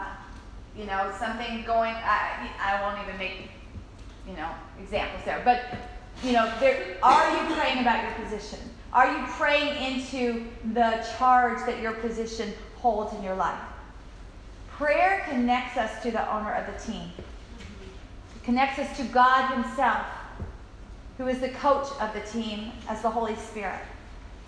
[0.77, 1.95] you know, something going.
[1.95, 3.49] I, I won't even make,
[4.29, 4.49] you know,
[4.81, 5.43] examples there.
[5.45, 5.63] But
[6.23, 8.59] you know, there, are you praying about your position?
[8.93, 13.61] Are you praying into the charge that your position holds in your life?
[14.71, 17.11] Prayer connects us to the owner of the team.
[18.45, 20.07] Connects us to God Himself,
[21.19, 23.81] who is the coach of the team as the Holy Spirit.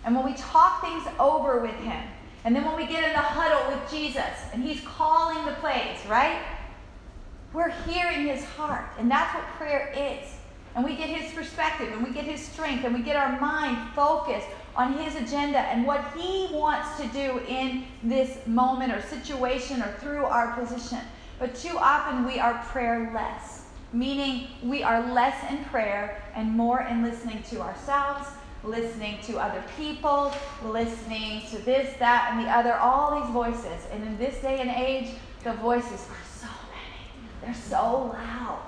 [0.05, 2.03] And when we talk things over with Him,
[2.45, 4.23] and then when we get in the huddle with Jesus
[4.53, 6.41] and He's calling the plays, right?
[7.53, 8.87] We're hearing His heart.
[8.99, 10.33] And that's what prayer is
[10.77, 13.79] and we get his perspective and we get his strength and we get our mind
[13.95, 19.83] focused on His agenda and what He wants to do in this moment or situation
[19.83, 20.99] or through our position.
[21.39, 23.63] But too often we are prayerless,
[23.93, 28.29] meaning we are less in prayer and more in listening to ourselves,
[28.65, 30.33] listening to other people,
[30.65, 33.87] listening to this, that, and the other, all these voices.
[33.93, 35.15] And in this day and age,
[35.45, 38.61] the voices are so many, they're so loud.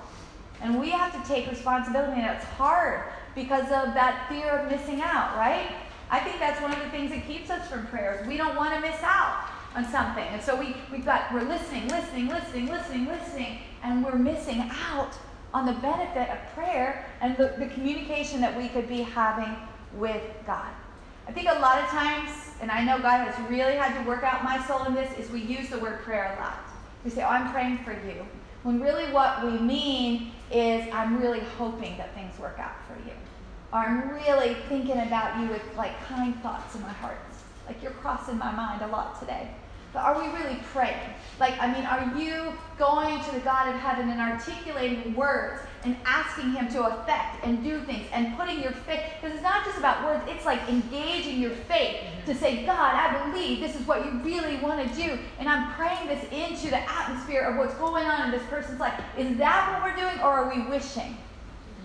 [0.60, 5.00] And we have to take responsibility, and it's hard because of that fear of missing
[5.00, 5.70] out, right?
[6.10, 8.26] I think that's one of the things that keeps us from prayers.
[8.26, 10.24] We don't want to miss out on something.
[10.24, 15.12] And so we, we've got, we're listening, listening, listening, listening, listening, and we're missing out
[15.54, 19.54] on the benefit of prayer and the, the communication that we could be having
[19.94, 20.70] with God.
[21.28, 24.24] I think a lot of times, and I know God has really had to work
[24.24, 26.58] out my soul in this, is we use the word prayer a lot.
[27.04, 28.26] We say, Oh, I'm praying for you.
[28.64, 33.14] When really what we mean is, I'm really hoping that things work out for you.
[33.72, 37.18] Or I'm really thinking about you with like kind thoughts in my heart.
[37.66, 39.50] Like you're crossing my mind a lot today.
[39.92, 41.10] But are we really praying?
[41.40, 45.96] Like, I mean, are you going to the God of heaven and articulating words and
[46.04, 49.00] asking Him to affect and do things and putting your faith?
[49.20, 53.30] Because it's not just about words, it's like engaging your faith to say, God, I
[53.30, 55.18] believe this is what you really want to do.
[55.38, 59.00] And I'm praying this into the atmosphere of what's going on in this person's life.
[59.16, 61.16] Is that what we're doing, or are we wishing?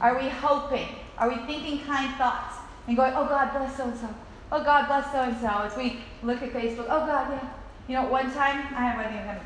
[0.02, 0.88] Are we hoping?
[1.18, 4.10] Are we thinking kind thoughts and going, oh, God, bless so and so?
[4.52, 5.48] Oh, God, bless so and so.
[5.48, 7.54] As we look at Facebook, oh, God, yeah.
[7.88, 9.40] You know, one time, I wasn't even going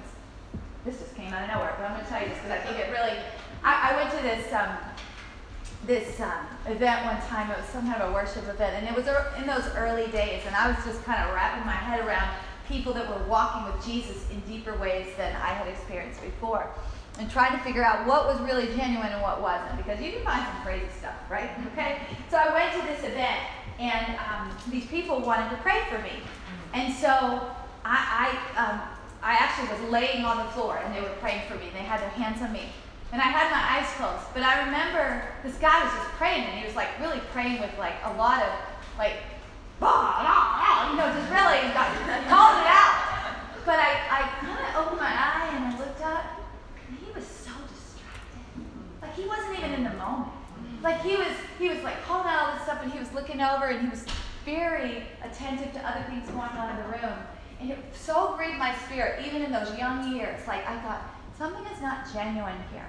[0.88, 2.60] this just came out of nowhere, but I'm going to tell you this because I
[2.64, 3.20] think it really,
[3.64, 4.72] I, I went to this, um,
[5.86, 7.52] this um, event one time.
[7.52, 9.06] It was some kind of a worship event, and it was
[9.38, 12.32] in those early days, and I was just kind of wrapping my head around
[12.68, 16.70] people that were walking with Jesus in deeper ways than I had experienced before,
[17.20, 20.24] and trying to figure out what was really genuine and what wasn't, because you can
[20.24, 21.50] find some crazy stuff, right?
[21.74, 22.00] Okay.
[22.32, 23.40] So I went to this event,
[23.80, 26.24] and um, these people wanted to pray for me,
[26.74, 27.50] and so
[27.88, 28.82] I, I, um,
[29.24, 31.68] I actually was laying on the floor and they were praying for me.
[31.68, 32.68] And they had their hands on me.
[33.14, 34.28] And I had my eyes closed.
[34.34, 37.72] But I remember this guy was just praying and he was like really praying with
[37.80, 38.52] like a lot of
[39.00, 39.24] like,
[39.80, 41.88] bah, you know, just really got,
[42.28, 42.96] called it out.
[43.64, 46.24] But I, I kind of opened my eye and I looked up
[46.88, 48.64] and he was so distracted.
[49.02, 50.32] Like he wasn't even in the moment.
[50.84, 53.42] Like he was, he was like calling out all this stuff and he was looking
[53.42, 54.06] over and he was
[54.46, 57.20] very attentive to other things going on in the room.
[57.60, 60.46] And it so grieved my spirit, even in those young years.
[60.48, 61.02] Like, I thought,
[61.38, 62.86] something is not genuine here.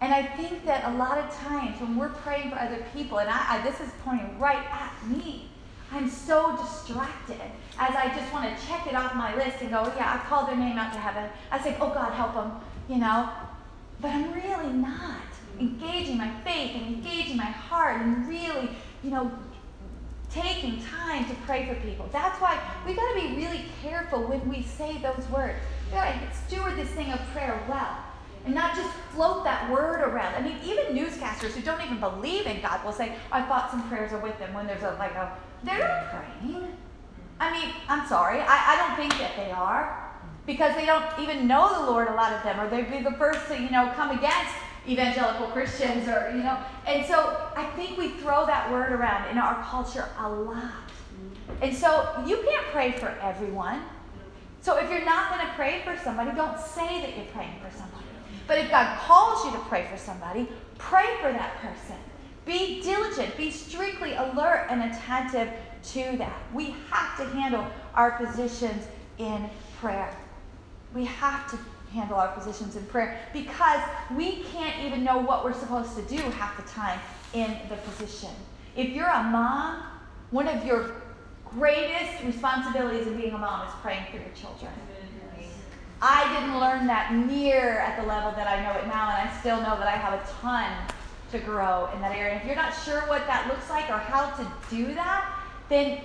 [0.00, 3.28] And I think that a lot of times when we're praying for other people, and
[3.28, 5.50] I, I, this is pointing right at me,
[5.92, 7.40] I'm so distracted
[7.78, 10.48] as I just want to check it off my list and go, yeah, I called
[10.48, 11.28] their name out to heaven.
[11.50, 12.52] I say, oh God, help them,
[12.88, 13.28] you know.
[14.00, 15.20] But I'm really not
[15.58, 18.70] engaging my faith and engaging my heart and really,
[19.02, 19.30] you know,
[20.30, 22.08] taking time to pray for people.
[22.12, 25.58] That's why we got to be really careful when we say those words.
[25.86, 27.96] We got to steward this thing of prayer well
[28.44, 30.34] and not just float that word around.
[30.34, 33.84] I mean, even newscasters who don't even believe in God will say, "Our thoughts and
[33.88, 36.76] prayers are with them." When there's a like a, they're not praying.
[37.38, 40.10] I mean, I'm sorry, I, I don't think that they are
[40.46, 42.08] because they don't even know the Lord.
[42.08, 44.54] A lot of them, or they'd be the first to you know come against
[44.88, 46.58] evangelical Christians or, you know.
[46.86, 50.72] And so I think we throw that word around in our culture a lot.
[51.60, 53.82] And so you can't pray for everyone.
[54.62, 57.70] So if you're not going to pray for somebody, don't say that you're praying for
[57.76, 58.04] somebody.
[58.46, 61.96] But if God calls you to pray for somebody, pray for that person.
[62.44, 65.50] Be diligent, be strictly alert and attentive
[65.92, 66.42] to that.
[66.52, 68.86] We have to handle our positions
[69.18, 69.48] in
[69.80, 70.14] prayer.
[70.94, 71.58] We have to
[71.92, 73.80] handle our positions in prayer because
[74.16, 77.00] we can't even know what we're supposed to do half the time
[77.34, 78.30] in the position.
[78.76, 79.82] If you're a mom,
[80.30, 80.94] one of your
[81.44, 84.72] greatest responsibilities in being a mom is praying for your children.
[86.02, 89.38] I didn't learn that near at the level that I know it now, and I
[89.40, 90.72] still know that I have a ton
[91.32, 92.36] to grow in that area.
[92.36, 95.38] If you're not sure what that looks like or how to do that,
[95.68, 96.00] then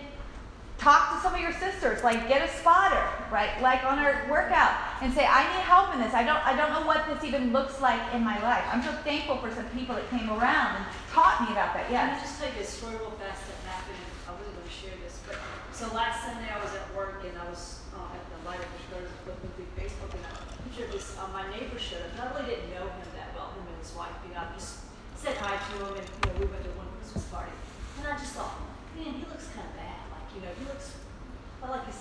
[0.78, 3.59] talk to some of your sisters like get a spotter right?
[3.61, 6.13] Like on our workout and say i need help in this.
[6.13, 8.63] I don't i don't know what this even looks like in my life.
[8.71, 12.11] I'm so thankful for some people that came around and taught me about that yeah
[12.11, 13.97] Can I just tell you a story real fast that happened?
[14.28, 15.39] I wasn't going to share this but
[15.71, 18.69] so last sunday i was at work and i was uh, at the light of
[18.71, 22.21] the shoulders looking through facebook and a picture this uh, my neighbor showed up and
[22.23, 24.88] i really didn't know him that well him and his wife you know i just
[25.19, 27.51] said hi to him and you know we went to one christmas party
[27.99, 28.55] and i just thought
[28.95, 30.05] man he looks kind of bad
[30.36, 30.91] you know, he looks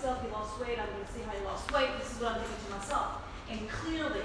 [0.05, 1.89] yourself, he lost weight, I'm going to see how he lost weight.
[1.97, 3.25] This is what I'm thinking to myself.
[3.49, 4.21] And clearly,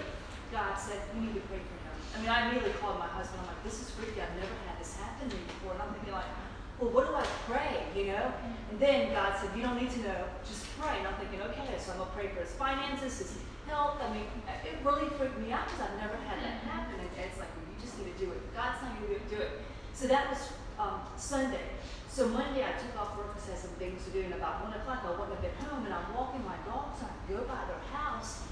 [0.52, 1.96] God said, you need to pray for him.
[2.12, 3.40] I mean, I immediately called my husband.
[3.40, 4.20] I'm like, this is freaky.
[4.20, 5.72] I've never had this happen to me before.
[5.72, 6.28] And I'm thinking like,
[6.76, 8.28] well, what do I pray, you know?
[8.68, 11.00] And then God said, you don't need to know, just pray.
[11.00, 14.04] And I'm thinking, okay, so I'm going to pray for his finances, his health.
[14.04, 14.28] I mean,
[14.68, 17.00] it really freaked me out because I've never had that happen.
[17.00, 18.40] And it's like, well, you just need to do it.
[18.52, 19.64] God's telling you to do it.
[19.96, 20.44] So that was
[20.76, 21.72] um, Sunday.
[22.10, 24.26] So Monday I took off work because I had some things to do.
[24.26, 25.86] And about 1 o'clock I wouldn't have been home.
[25.86, 26.98] And I'm walking my dogs.
[26.98, 28.42] And I go by their house.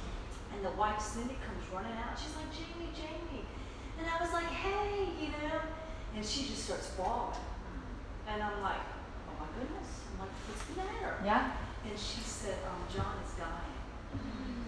[0.54, 2.14] And the wife, Cindy, comes running out.
[2.14, 3.44] She's like, Jamie, Jamie.
[3.98, 5.58] And I was like, hey, you know.
[6.14, 7.34] And she just starts bawling.
[8.30, 8.86] And I'm like,
[9.26, 10.06] oh my goodness.
[10.14, 11.18] I'm like, what's the matter?
[11.26, 11.50] Yeah?
[11.82, 13.74] And she said, um, John is dying.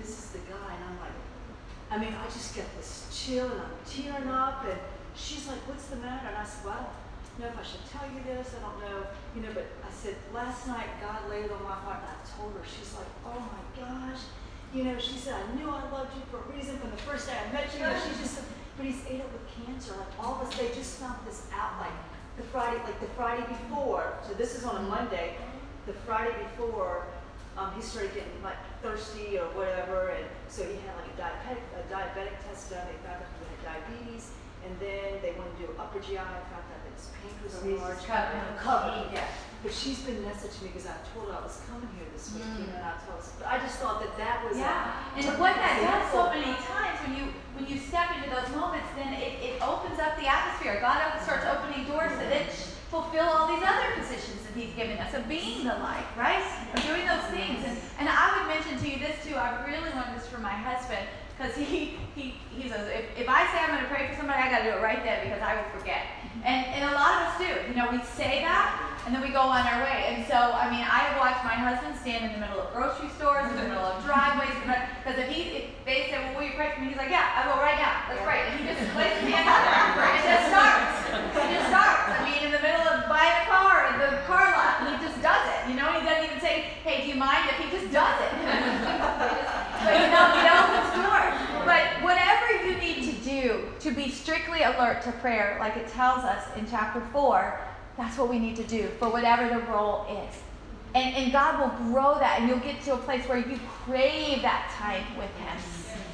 [0.02, 0.74] This is the guy.
[0.74, 1.14] And I'm like,
[1.94, 4.66] I mean, I just get this chill and I'm tearing up.
[4.66, 4.78] And
[5.14, 6.26] she's like, what's the matter?
[6.26, 6.90] And I said, well,
[7.40, 8.52] know if I should tell you this.
[8.52, 9.08] I don't know.
[9.34, 12.04] You know, but I said, last night God laid it on my heart.
[12.04, 14.20] And I told her, she's like, oh my gosh.
[14.74, 17.26] You know, she said, I knew I loved you for a reason from the first
[17.26, 17.82] day I met you.
[18.04, 18.44] She just
[18.76, 19.92] but he's ate up with cancer.
[19.92, 21.92] Like all of us, they just found this out like
[22.36, 24.14] the Friday, like the Friday before.
[24.26, 25.36] So this is on a Monday.
[25.86, 27.04] The Friday before,
[27.58, 31.64] um, he started getting like thirsty or whatever, and so he had like a diabetic,
[31.76, 32.86] a diabetic test done.
[32.86, 34.30] They found out he had diabetes,
[34.64, 36.16] and then they wanted to do upper GI.
[36.16, 38.04] and found out that his pancreas was enlarged.
[38.60, 39.12] Covered.
[39.12, 39.24] Yeah.
[39.62, 42.48] But she's been messaging me because I told her I was coming here this week,
[42.56, 43.28] you know, and I told her.
[43.40, 46.56] But I just thought that that was a- Yeah, and what that does so many
[46.64, 50.24] times when you when you step into those moments, then it, it opens up the
[50.24, 50.80] atmosphere.
[50.80, 52.48] God starts opening doors to then
[52.88, 56.40] fulfill all these other positions that He's given us of being the light, right?
[56.72, 57.60] Of doing those things.
[57.60, 59.36] And and I would mention to you this too.
[59.36, 61.04] I really learned this from my husband
[61.36, 64.40] because he he he says if, if I say I'm going to pray for somebody,
[64.40, 66.00] I got to do it right then because I will forget.
[66.44, 67.52] And and a lot of us do.
[67.68, 70.12] You know, we say that and then we go on our way.
[70.12, 73.08] And so, I mean, I have watched my husband stand in the middle of grocery
[73.16, 76.54] stores, in the middle of driveways, because if he, if they say, well, will you
[76.54, 76.92] pray for me?
[76.92, 78.06] He's like, yeah, I will right now.
[78.12, 78.44] Let's pray.
[78.44, 80.14] And he just places his up there.
[80.14, 80.94] It just starts.
[81.32, 82.02] He just starts.
[82.12, 85.18] I mean, in the middle of buying a car in the car lot, he just
[85.24, 85.60] does it.
[85.72, 88.30] You know, he doesn't even say, hey, do you mind if he just does it?
[89.82, 91.34] but you know, it opens doors.
[91.64, 93.42] But whatever you need to do
[93.90, 97.60] to be strictly alert to prayer, like it tells us in chapter 4,
[97.96, 100.36] that's what we need to do for whatever the role is.
[100.94, 104.42] And, and God will grow that, and you'll get to a place where you crave
[104.42, 105.58] that time with Him.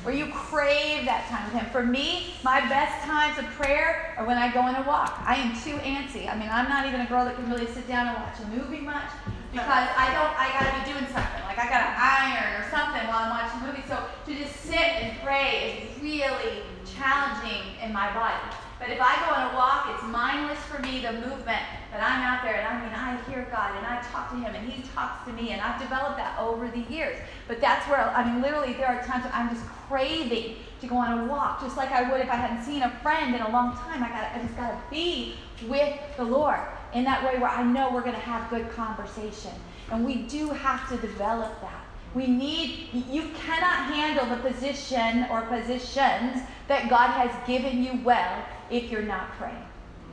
[0.02, 1.70] Where you crave that time with Him.
[1.70, 5.20] For me, my best times of prayer are when I go on a walk.
[5.24, 6.30] I am too antsy.
[6.30, 8.46] I mean, I'm not even a girl that can really sit down and watch a
[8.48, 9.10] movie much
[9.56, 11.40] because I don't, I gotta be doing something.
[11.48, 13.84] Like I gotta iron or something while I'm watching a movie.
[13.88, 18.36] So to just sit and pray is really challenging in my body.
[18.78, 22.20] But if I go on a walk, it's mindless for me, the movement, but I'm
[22.20, 24.84] out there and I mean, I hear God and I talk to Him and He
[24.92, 27.16] talks to me and I've developed that over the years.
[27.48, 31.20] But that's where, I mean, literally, there are times I'm just craving to go on
[31.20, 33.72] a walk, just like I would if I hadn't seen a friend in a long
[33.72, 34.04] time.
[34.04, 35.36] I, gotta, I just got to be
[35.66, 36.60] with the Lord
[36.96, 39.52] in that way where I know we're going to have good conversation.
[39.92, 41.84] And we do have to develop that.
[42.14, 48.42] We need, you cannot handle the position or positions that God has given you well
[48.70, 49.62] if you're not praying.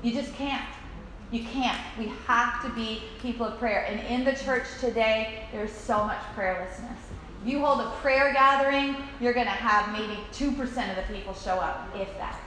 [0.02, 0.68] You just can't.
[1.32, 1.80] You can't.
[1.98, 3.86] We have to be people of prayer.
[3.88, 7.00] And in the church today, there's so much prayerlessness.
[7.42, 11.34] If you hold a prayer gathering, you're going to have maybe 2% of the people
[11.34, 12.40] show up, if that.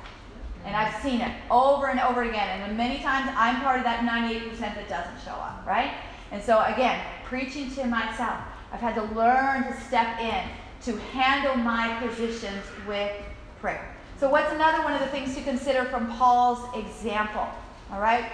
[0.67, 2.61] And I've seen it over and over again.
[2.61, 5.93] And many times I'm part of that 98% that doesn't show up, right?
[6.33, 8.41] And so, again, preaching to myself,
[8.73, 10.45] I've had to learn to step in
[10.83, 13.13] to handle my positions with
[13.61, 13.95] prayer.
[14.19, 17.47] So, what's another one of the things to consider from Paul's example?
[17.93, 18.31] All right?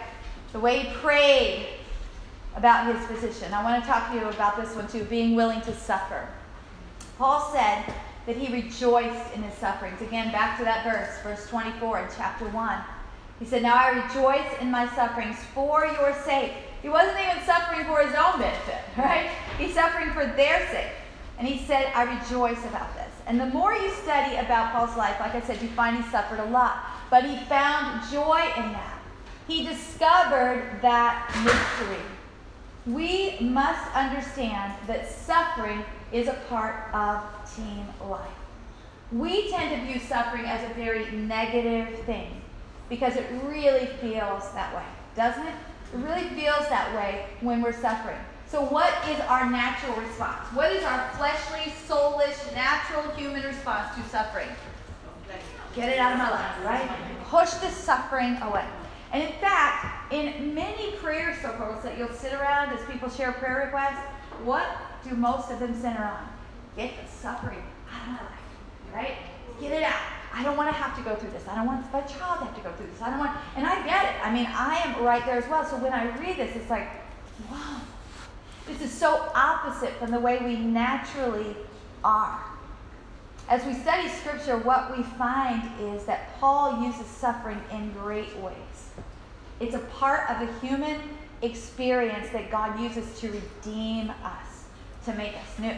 [0.53, 1.66] The way he prayed
[2.57, 3.53] about his position.
[3.53, 6.28] I want to talk to you about this one too being willing to suffer.
[7.18, 7.93] Paul said
[8.27, 10.01] that he rejoiced in his sufferings.
[10.01, 12.79] Again, back to that verse, verse 24 in chapter 1.
[13.39, 16.53] He said, Now I rejoice in my sufferings for your sake.
[16.81, 19.31] He wasn't even suffering for his own benefit, right?
[19.59, 20.93] He's suffering for their sake.
[21.39, 23.11] And he said, I rejoice about this.
[23.27, 26.41] And the more you study about Paul's life, like I said, you find he suffered
[26.41, 26.85] a lot.
[27.11, 28.99] But he found joy in that.
[29.49, 32.03] He discovered that mystery.
[32.87, 37.23] We must understand that suffering is a part of
[38.09, 38.31] life.
[39.11, 42.41] We tend to view suffering as a very negative thing
[42.89, 44.85] because it really feels that way,
[45.15, 45.55] doesn't it?
[45.95, 48.19] It really feels that way when we're suffering.
[48.47, 50.47] So, what is our natural response?
[50.53, 54.49] What is our fleshly, soulish, natural human response to suffering?
[55.75, 56.91] Get it out of my life, right?
[57.25, 58.67] Push the suffering away.
[59.13, 63.65] And in fact, in many prayer circles that you'll sit around as people share prayer
[63.65, 64.05] requests,
[64.45, 64.67] what
[65.03, 66.29] do most of them center on?
[66.77, 67.62] Get the suffering
[67.93, 69.16] out of my life, right?
[69.61, 70.01] Get it out.
[70.35, 71.47] I don't want to have to go through this.
[71.47, 73.03] I don't want my child to have to go through this.
[73.03, 74.27] I don't want, and I get it.
[74.27, 75.64] I mean, I am right there as well.
[75.64, 76.89] So when I read this, it's like,
[77.51, 77.81] wow,
[78.66, 81.55] this is so opposite from the way we naturally
[82.03, 82.43] are.
[83.49, 88.55] As we study scripture, what we find is that Paul uses suffering in great ways.
[89.61, 91.01] It's a part of the human
[91.43, 94.64] experience that God uses to redeem us,
[95.05, 95.75] to make us new.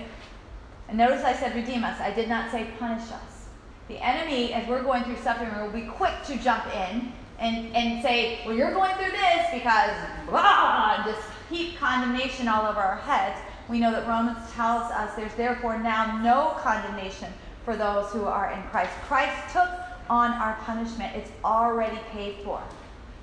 [0.89, 3.49] And notice I said redeem us, I did not say punish us.
[3.89, 8.03] The enemy, as we're going through suffering, will be quick to jump in and, and
[8.03, 9.91] say, Well, you're going through this because
[10.29, 13.39] blah, just heap condemnation all over our heads.
[13.69, 17.33] We know that Romans tells us there's therefore now no condemnation
[17.65, 18.91] for those who are in Christ.
[19.07, 19.69] Christ took
[20.11, 22.63] on our punishment, it's already paid for.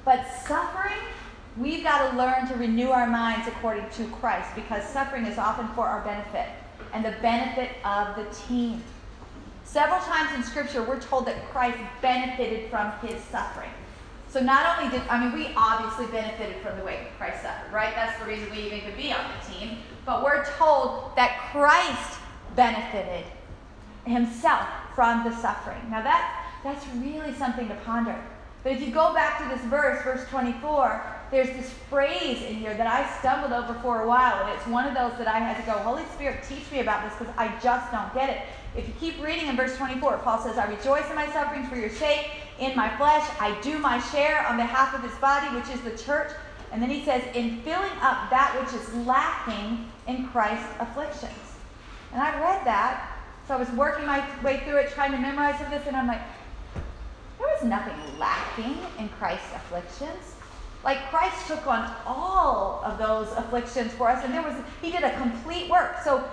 [0.04, 0.98] But suffering,
[1.58, 5.68] we've got to learn to renew our minds according to Christ because suffering is often
[5.70, 6.48] for our benefit
[6.94, 8.84] and the benefit of the team.
[9.64, 13.70] Several times in Scripture, we're told that Christ benefited from his suffering.
[14.30, 17.94] So not only did, I mean, we obviously benefited from the way Christ suffered, right?
[17.96, 19.78] That's the reason we even could be on the team.
[20.06, 22.20] But we're told that Christ
[22.56, 23.26] benefited
[24.06, 25.82] himself from the suffering.
[25.90, 28.16] Now that that's really something to ponder.
[28.64, 31.02] But if you go back to this verse, verse 24,
[31.32, 34.86] there's this phrase in here that I stumbled over for a while, and it's one
[34.86, 37.48] of those that I had to go, Holy Spirit, teach me about this because I
[37.60, 38.42] just don't get it.
[38.78, 41.76] If you keep reading in verse 24, Paul says, I rejoice in my sufferings for
[41.76, 42.30] your sake.
[42.60, 45.98] In my flesh, I do my share on behalf of his body, which is the
[45.98, 46.32] church.
[46.72, 51.34] And then he says, in filling up that which is lacking in Christ's afflictions.
[52.14, 55.60] And I read that, so I was working my way through it, trying to memorize
[55.70, 56.22] this, and I'm like,
[57.42, 60.36] there was nothing lacking in Christ's afflictions.
[60.84, 65.04] Like Christ took on all of those afflictions for us, and there was he did
[65.04, 65.98] a complete work.
[66.04, 66.24] So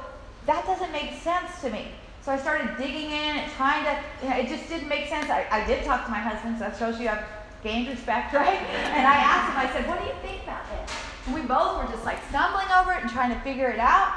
[0.46, 1.88] that doesn't make sense to me.
[2.22, 5.30] So I started digging in and trying to, you know, it just didn't make sense.
[5.30, 7.24] I, I did talk to my husband, so that shows you I've
[7.62, 8.60] gained respect, right?
[8.92, 10.94] And I asked him, I said, what do you think about this?
[11.26, 14.12] And we both were just like stumbling over it and trying to figure it out.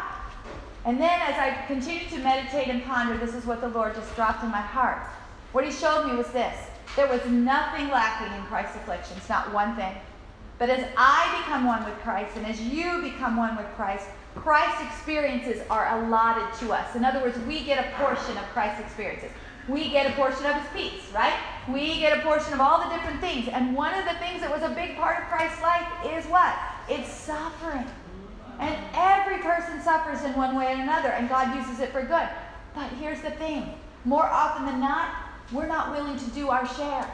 [0.84, 4.14] And then as I continued to meditate and ponder, this is what the Lord just
[4.16, 5.06] dropped in my heart.
[5.52, 6.56] What he showed me was this.
[6.96, 9.96] There was nothing lacking in Christ's afflictions, not one thing.
[10.60, 14.84] But as I become one with Christ and as you become one with Christ, Christ's
[14.84, 16.96] experiences are allotted to us.
[16.96, 19.32] In other words, we get a portion of Christ's experiences.
[19.68, 21.34] We get a portion of his peace, right?
[21.70, 23.48] We get a portion of all the different things.
[23.48, 26.56] And one of the things that was a big part of Christ's life is what?
[26.90, 27.86] It's suffering.
[28.60, 32.28] And every person suffers in one way or another, and God uses it for good.
[32.76, 33.74] But here's the thing
[34.06, 35.14] more often than not,
[35.52, 37.10] we're not willing to do our share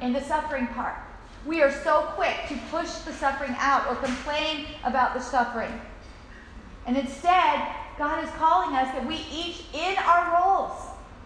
[0.00, 0.96] in the suffering part.
[1.44, 5.72] We are so quick to push the suffering out or complain about the suffering.
[6.86, 10.72] And instead, God is calling us that we each in our roles.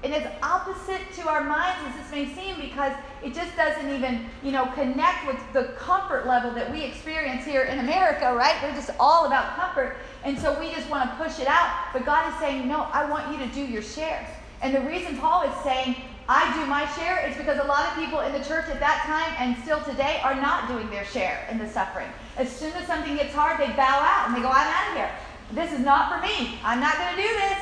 [0.04, 2.92] And it's opposite to our minds as this may seem because
[3.24, 7.62] it just doesn't even, you know, connect with the comfort level that we experience here
[7.62, 8.54] in America, right?
[8.62, 9.96] We're just all about comfort.
[10.22, 11.92] And so we just want to push it out.
[11.92, 14.28] But God is saying, no, I want you to do your share.
[14.60, 15.96] And the reason Paul is saying,
[16.28, 19.04] I do my share is because a lot of people in the church at that
[19.06, 22.08] time and still today are not doing their share in the suffering.
[22.36, 24.96] As soon as something gets hard, they bow out and they go, I'm out of
[24.96, 25.10] here.
[25.52, 26.58] This is not for me.
[26.64, 27.58] I'm not going to do this.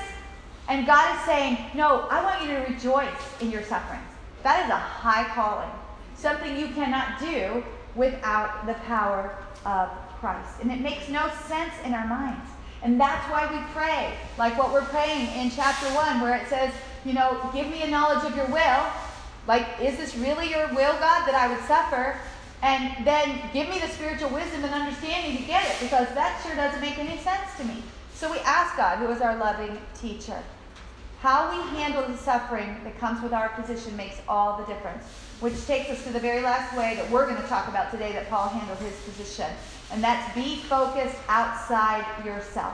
[0.68, 4.02] And God is saying, No, I want you to rejoice in your sufferings.
[4.42, 5.70] That is a high calling,
[6.14, 7.62] something you cannot do
[7.94, 9.36] without the power
[9.66, 9.90] of
[10.20, 10.60] Christ.
[10.62, 12.48] And it makes no sense in our minds.
[12.82, 16.72] And that's why we pray, like what we're praying in chapter 1, where it says,
[17.04, 18.86] You know, give me a knowledge of your will.
[19.46, 22.16] Like, is this really your will, God, that I would suffer?
[22.62, 26.56] And then give me the spiritual wisdom and understanding to get it, because that sure
[26.56, 27.82] doesn't make any sense to me.
[28.14, 30.38] So we ask God, who is our loving teacher.
[31.20, 35.04] How we handle the suffering that comes with our position makes all the difference.
[35.40, 38.12] Which takes us to the very last way that we're going to talk about today
[38.12, 39.50] that Paul handled his position.
[39.92, 42.72] And that's be focused outside yourself.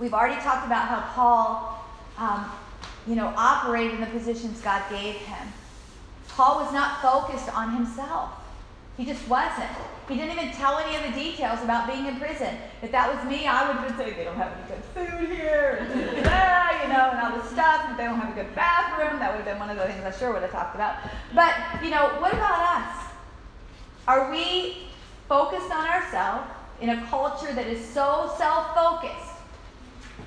[0.00, 1.84] We've already talked about how Paul,
[2.18, 2.50] um,
[3.06, 5.48] you know, operated in the positions God gave him.
[6.28, 8.30] Paul was not focused on himself.
[8.96, 9.70] He just wasn't.
[10.08, 12.54] He didn't even tell any of the details about being in prison.
[12.82, 15.28] If that was me, I would have been saying they don't have any good food
[15.30, 17.88] here, and ah, you know, and all this stuff.
[17.90, 20.04] If they don't have a good bathroom, that would have been one of the things
[20.04, 20.96] I sure would have talked about.
[21.34, 23.06] But you know, what about us?
[24.06, 24.88] Are we
[25.28, 26.46] focused on ourselves
[26.80, 29.33] in a culture that is so self-focused,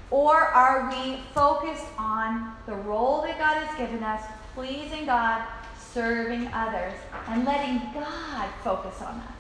[0.10, 4.24] or are we focused on the role that God has given us,
[4.54, 5.46] pleasing God,
[5.92, 6.94] serving others,
[7.28, 9.34] and letting God focus on us?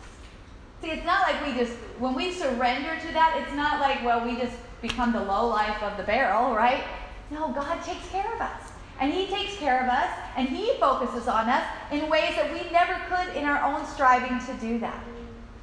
[0.82, 4.24] See, it's not like we just, when we surrender to that, it's not like, well,
[4.24, 6.84] we just become the low life of the barrel, right?
[7.32, 8.72] No, God takes care of us.
[9.00, 12.70] And He takes care of us and He focuses on us in ways that we
[12.72, 15.04] never could in our own striving to do that.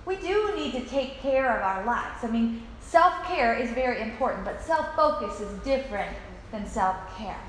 [0.07, 2.23] We do need to take care of our lives.
[2.23, 2.63] I mean,
[2.95, 6.17] self care is very important, but self focus is different
[6.53, 7.43] than self care.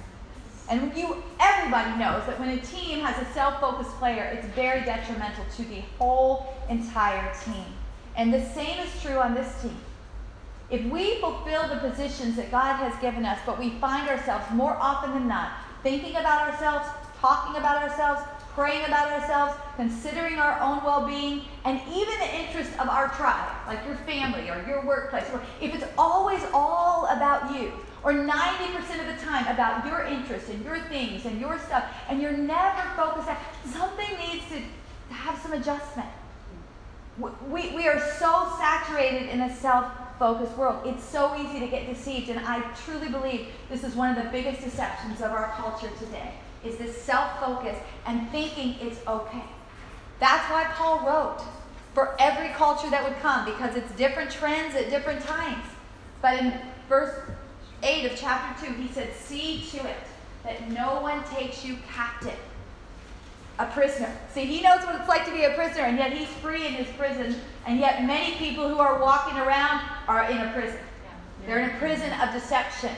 [0.68, 5.46] And you, everybody knows that when a team has a self-focused player, it's very detrimental
[5.58, 7.66] to the whole entire team.
[8.18, 9.78] And the same is true on this team.
[10.72, 14.76] If we fulfill the positions that God has given us, but we find ourselves more
[14.82, 15.52] often than not
[15.84, 16.88] thinking about ourselves,
[17.22, 18.24] talking about ourselves,
[18.56, 23.52] praying about ourselves, considering our own well being, and even the interest of our tribe,
[23.68, 25.26] like your family or your workplace,
[25.62, 28.30] if it's always all about you, or 90%
[29.02, 32.82] of the time about your interests and your things and your stuff, and you're never
[32.96, 33.38] focused on
[33.72, 36.08] something needs to have some adjustment.
[37.20, 40.82] We, we are so saturated in a self focused world.
[40.86, 44.30] It's so easy to get deceived, and I truly believe this is one of the
[44.30, 46.32] biggest deceptions of our culture today
[46.66, 49.44] is this self-focus and thinking it's okay.
[50.20, 51.44] That's why Paul wrote
[51.94, 55.66] for every culture that would come because it's different trends at different times.
[56.22, 56.54] But in
[56.90, 57.14] verse
[57.84, 60.04] 8 of chapter 2, he said, See to it
[60.44, 62.38] that no one takes you captive.
[63.58, 64.12] A prisoner.
[64.34, 66.74] See, he knows what it's like to be a prisoner, and yet he's free in
[66.74, 70.80] his prison, and yet many people who are walking around are in a prison.
[71.46, 72.92] They're in a prison of deception,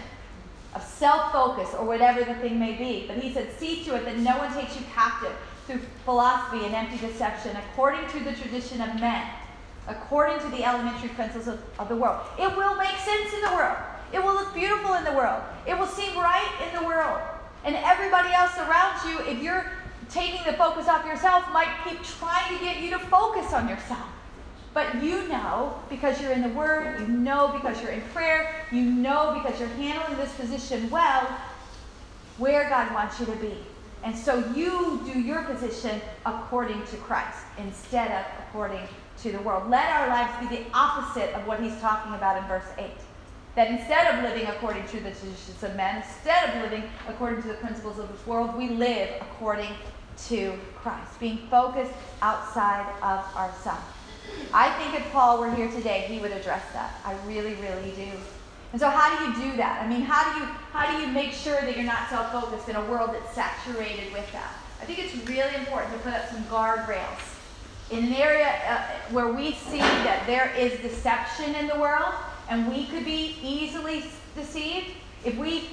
[0.74, 3.06] of self focus, or whatever the thing may be.
[3.08, 5.34] But he said, See to it that no one takes you captive
[5.66, 9.28] through philosophy and empty deception, according to the tradition of men,
[9.88, 12.26] according to the elementary principles of, of the world.
[12.40, 13.78] It will make sense in the world.
[14.14, 15.42] It will look beautiful in the world.
[15.68, 17.20] It will seem right in the world.
[17.66, 19.66] And everybody else around you, if you're
[20.10, 24.08] taking the focus off yourself, might keep trying to get you to focus on yourself.
[24.78, 28.84] But you know because you're in the Word, you know because you're in prayer, you
[28.84, 31.24] know because you're handling this position well,
[32.38, 33.56] where God wants you to be.
[34.04, 38.88] And so you do your position according to Christ instead of according
[39.24, 39.68] to the world.
[39.68, 42.92] Let our lives be the opposite of what he's talking about in verse 8.
[43.56, 47.48] That instead of living according to the traditions of men, instead of living according to
[47.48, 49.72] the principles of this world, we live according
[50.28, 53.97] to Christ, being focused outside of ourselves.
[54.54, 57.00] I think if Paul were here today, he would address that.
[57.06, 58.12] I really, really do.
[58.72, 59.82] And so how do you do that?
[59.82, 62.76] I mean, how do you how do you make sure that you're not self-focused in
[62.76, 64.54] a world that's saturated with that?
[64.82, 67.20] I think it's really important to put up some guardrails.
[67.90, 68.82] In an area uh,
[69.12, 72.14] where we see that there is deception in the world
[72.50, 74.04] and we could be easily
[74.36, 74.88] deceived,
[75.24, 75.70] if we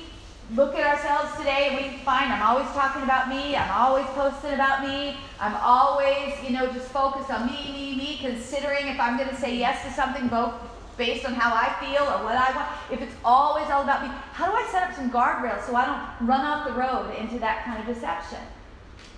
[0.53, 4.83] look at ourselves today we find I'm always talking about me, I'm always posting about
[4.83, 9.31] me, I'm always, you know, just focused on me, me, me, considering if I'm going
[9.31, 10.53] to say yes to something both
[10.97, 12.69] based on how I feel or what I want.
[12.93, 15.87] If it's always all about me, how do I set up some guardrails so I
[15.87, 18.39] don't run off the road into that kind of deception?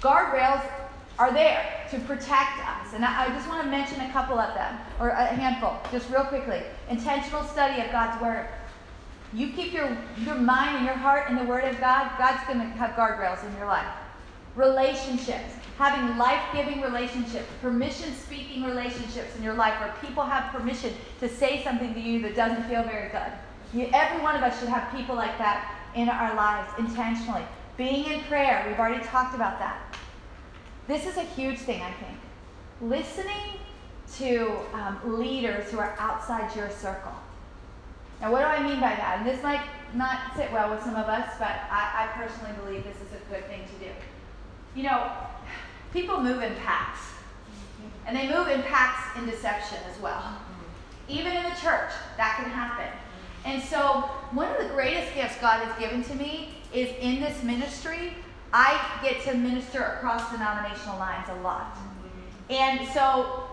[0.01, 0.65] Guardrails
[1.19, 2.95] are there to protect us.
[2.95, 6.11] And I, I just want to mention a couple of them, or a handful, just
[6.11, 6.63] real quickly.
[6.89, 8.49] Intentional study of God's Word.
[9.33, 12.61] You keep your, your mind and your heart in the Word of God, God's going
[12.61, 13.87] to have guardrails in your life.
[14.55, 20.95] Relationships, having life giving relationships, permission speaking relationships in your life where people have permission
[21.21, 23.33] to say something to you that doesn't feel very good.
[23.75, 27.43] You, every one of us should have people like that in our lives intentionally.
[27.77, 29.97] Being in prayer, we've already talked about that.
[30.87, 32.19] This is a huge thing, I think.
[32.81, 33.59] Listening
[34.19, 37.13] to um, leaders who are outside your circle.
[38.21, 39.17] Now, what do I mean by that?
[39.19, 39.63] And this might
[39.95, 43.33] not sit well with some of us, but I, I personally believe this is a
[43.33, 43.91] good thing to do.
[44.75, 45.11] You know,
[45.93, 47.01] people move in packs,
[48.07, 50.39] and they move in packs in deception as well.
[51.09, 52.89] Even in the church, that can happen.
[53.45, 57.43] And so, one of the greatest gifts God has given to me is in this
[57.45, 58.13] ministry,
[58.53, 61.79] I get to minister across denominational lines a lot.
[62.51, 63.46] And so,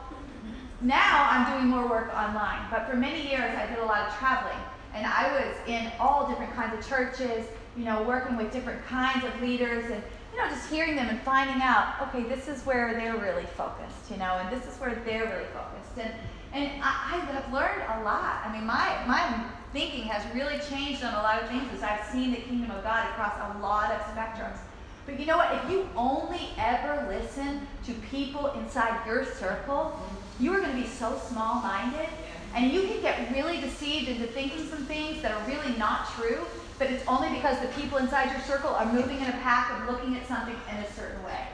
[0.84, 4.18] now I'm doing more work online, but for many years I did a lot of
[4.18, 4.58] traveling.
[4.94, 9.26] And I was in all different kinds of churches, you know, working with different kinds
[9.26, 12.94] of leaders and, you know, just hearing them and finding out, okay, this is where
[12.94, 15.98] they're really focused, you know, and this is where they're really focused.
[15.98, 16.14] And,
[16.54, 18.42] and I, I have learned a lot.
[18.46, 22.06] I mean, my, my thinking has really changed on a lot of things as I've
[22.12, 24.60] seen the kingdom of God across a lot of spectrums.
[25.06, 25.52] But you know what?
[25.64, 30.00] If you only ever listen to people inside your circle,
[30.40, 32.10] you are going to be so small minded
[32.56, 36.40] and you can get really deceived into thinking some things that are really not true,
[36.78, 39.90] but it's only because the people inside your circle are moving in a pack of
[39.90, 41.48] looking at something in a certain way.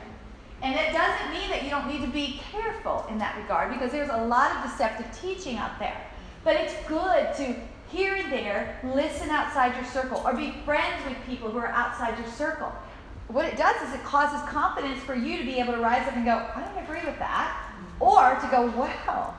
[0.61, 3.91] And it doesn't mean that you don't need to be careful in that regard because
[3.91, 6.05] there's a lot of deceptive teaching out there.
[6.43, 7.55] But it's good to
[7.89, 12.17] here and there, listen outside your circle or be friends with people who are outside
[12.19, 12.71] your circle.
[13.29, 16.15] What it does is it causes confidence for you to be able to rise up
[16.15, 17.68] and go, I don't agree with that.
[17.99, 19.33] Or to go, wow,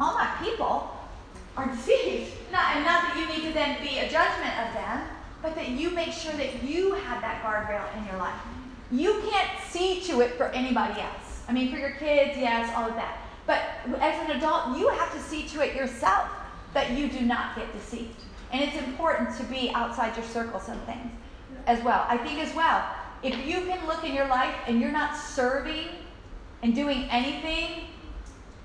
[0.00, 0.96] all my people
[1.56, 2.32] are deceived.
[2.52, 5.02] Not, and not that you need to then be a judgment of them,
[5.42, 8.40] but that you make sure that you have that guardrail in your life.
[8.90, 11.42] You can't see to it for anybody else.
[11.48, 13.18] I mean, for your kids, yes, all of that.
[13.46, 13.62] But
[14.00, 16.28] as an adult, you have to see to it yourself
[16.74, 18.22] that you do not get deceived.
[18.52, 21.10] And it's important to be outside your circle some things
[21.66, 22.06] as well.
[22.08, 22.84] I think as well,
[23.22, 25.86] if you can look in your life and you're not serving
[26.62, 27.84] and doing anything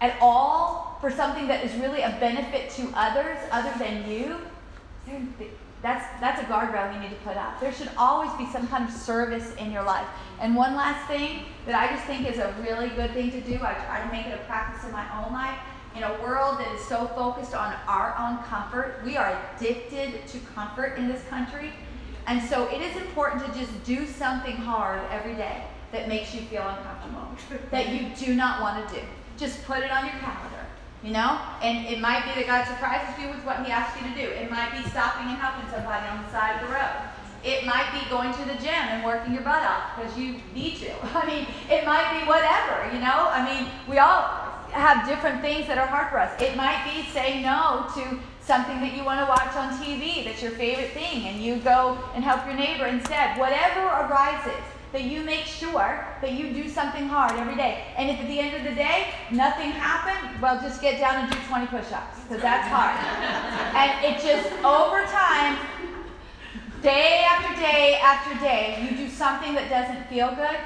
[0.01, 4.37] at all for something that is really a benefit to others other than you,
[5.81, 7.59] that's, that's a guardrail you need to put up.
[7.59, 10.07] There should always be some kind of service in your life.
[10.39, 13.55] And one last thing that I just think is a really good thing to do,
[13.55, 15.57] I try to make it a practice in my own life.
[15.95, 20.39] In a world that is so focused on our own comfort, we are addicted to
[20.55, 21.71] comfort in this country.
[22.27, 25.63] And so it is important to just do something hard every day
[25.93, 27.29] that makes you feel uncomfortable,
[27.71, 29.01] that you do not want to do.
[29.37, 30.65] Just put it on your calendar,
[31.03, 31.39] you know?
[31.61, 34.27] And it might be that God surprises you with what He asks you to do.
[34.27, 36.97] It might be stopping and helping somebody on the side of the road.
[37.45, 40.77] It might be going to the gym and working your butt off because you need
[40.81, 40.91] to.
[41.15, 43.29] I mean, it might be whatever, you know?
[43.29, 44.43] I mean, we all
[44.73, 46.33] have different things that are hard for us.
[46.41, 50.41] It might be saying no to something that you want to watch on TV that's
[50.41, 53.37] your favorite thing, and you go and help your neighbor instead.
[53.37, 54.63] Whatever arises,
[54.93, 57.83] that you make sure that you do something hard every day.
[57.97, 61.31] And if at the end of the day nothing happened, well, just get down and
[61.31, 62.95] do 20 push ups, because that's hard.
[63.75, 65.57] and it just, over time,
[66.83, 70.57] day after day after day, you do something that doesn't feel good.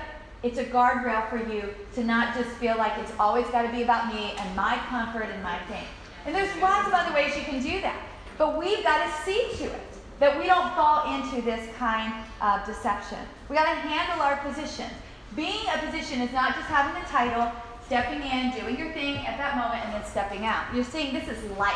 [0.44, 3.82] It's a guardrail for you to not just feel like it's always got to be
[3.82, 5.86] about me and my comfort and my thing.
[6.26, 8.02] And there's lots of other ways you can do that.
[8.38, 12.66] But we've got to see to it that we don't fall into this kind of
[12.66, 13.20] deception.
[13.50, 14.90] We got to handle our position.
[15.36, 17.52] Being a position is not just having a title,
[17.86, 20.66] stepping in, doing your thing at that moment, and then stepping out.
[20.74, 21.76] You're seeing this is life.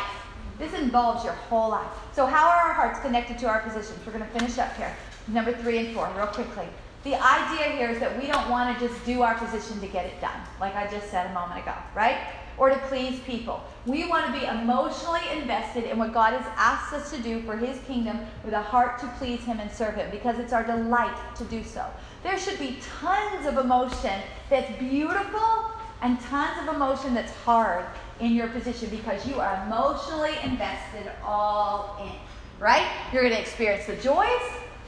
[0.58, 1.90] This involves your whole life.
[2.12, 3.98] So, how are our hearts connected to our positions?
[4.04, 4.94] We're going to finish up here.
[5.28, 6.66] Number three and four, real quickly.
[7.04, 10.06] The idea here is that we don't want to just do our position to get
[10.06, 12.16] it done, like I just said a moment ago, right?
[12.58, 13.62] Or to please people.
[13.86, 17.56] We want to be emotionally invested in what God has asked us to do for
[17.56, 21.16] His kingdom with a heart to please Him and serve Him because it's our delight
[21.36, 21.84] to do so.
[22.22, 25.72] There should be tons of emotion that's beautiful
[26.02, 27.84] and tons of emotion that's hard
[28.20, 32.12] in your position because you are emotionally invested all in,
[32.62, 32.86] right?
[33.12, 34.42] You're going to experience the joys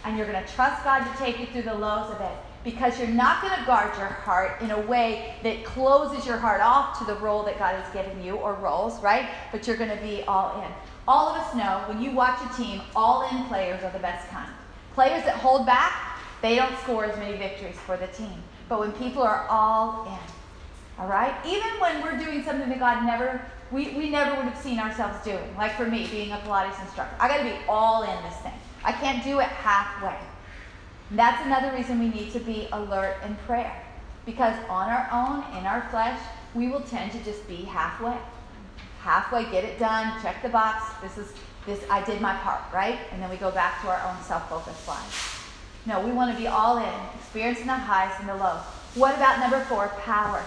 [0.05, 2.99] and you're going to trust God to take you through the lows of it because
[2.99, 6.99] you're not going to guard your heart in a way that closes your heart off
[6.99, 9.28] to the role that God has given you or roles, right?
[9.53, 10.73] But you're going to be all in.
[11.07, 14.28] All of us know when you watch a team, all in players are the best
[14.31, 14.51] kind.
[14.95, 18.43] Players that hold back, they don't score as many victories for the team.
[18.69, 21.35] But when people are all in, all right?
[21.47, 25.23] Even when we're doing something that God never, we, we never would have seen ourselves
[25.23, 25.55] doing.
[25.59, 27.15] Like for me, being a Pilates instructor.
[27.20, 28.53] I got to be all in this thing.
[28.85, 30.16] I can't do it halfway.
[31.11, 33.83] That's another reason we need to be alert in prayer.
[34.27, 36.19] Because on our own, in our flesh,
[36.55, 38.17] we will tend to just be halfway.
[39.01, 40.85] Halfway, get it done, check the box.
[41.03, 41.33] This is
[41.67, 42.99] this I did my part, right?
[43.13, 45.15] And then we go back to our own self-focused lives.
[45.87, 48.63] No, we want to be all in, experiencing the highs and the lows.
[48.95, 50.43] What about number four, power?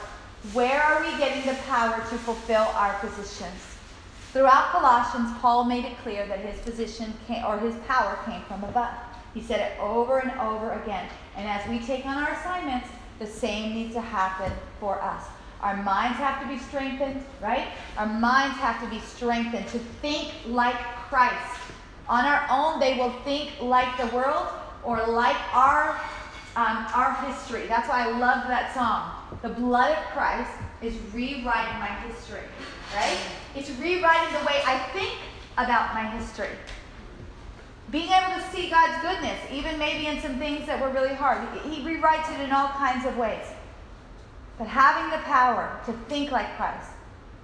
[0.54, 3.78] Where are we getting the power to fulfill our positions?
[4.32, 8.64] Throughout Colossians, Paul made it clear that his position came, or his power came from
[8.64, 8.94] above.
[9.38, 11.08] He said it over and over again.
[11.36, 12.88] And as we take on our assignments,
[13.20, 15.26] the same needs to happen for us.
[15.62, 17.68] Our minds have to be strengthened, right?
[18.00, 20.76] Our minds have to be strengthened to think like
[21.08, 21.62] Christ.
[22.10, 24.48] On our own, they will think like the world
[24.84, 26.02] or like our
[26.56, 27.68] um, our history.
[27.68, 29.12] That's why I love that song.
[29.44, 30.50] The blood of Christ
[30.82, 32.42] is rewriting my history,
[32.96, 33.20] right?
[33.56, 35.14] It's rewriting the way I think
[35.60, 36.50] about my history
[37.92, 41.48] being able to see God's goodness, even maybe in some things that were really hard.
[41.70, 43.46] He rewrites it in all kinds of ways.
[44.58, 46.90] But having the power to think like Christ,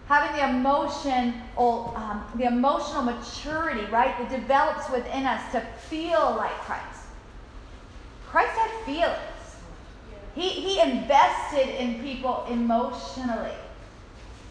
[0.08, 6.52] having the emotion, um, the emotional maturity, right, that develops within us to feel like
[6.62, 7.00] Christ.
[8.28, 9.20] Christ had feelings.
[10.36, 13.52] He, he invested in people emotionally.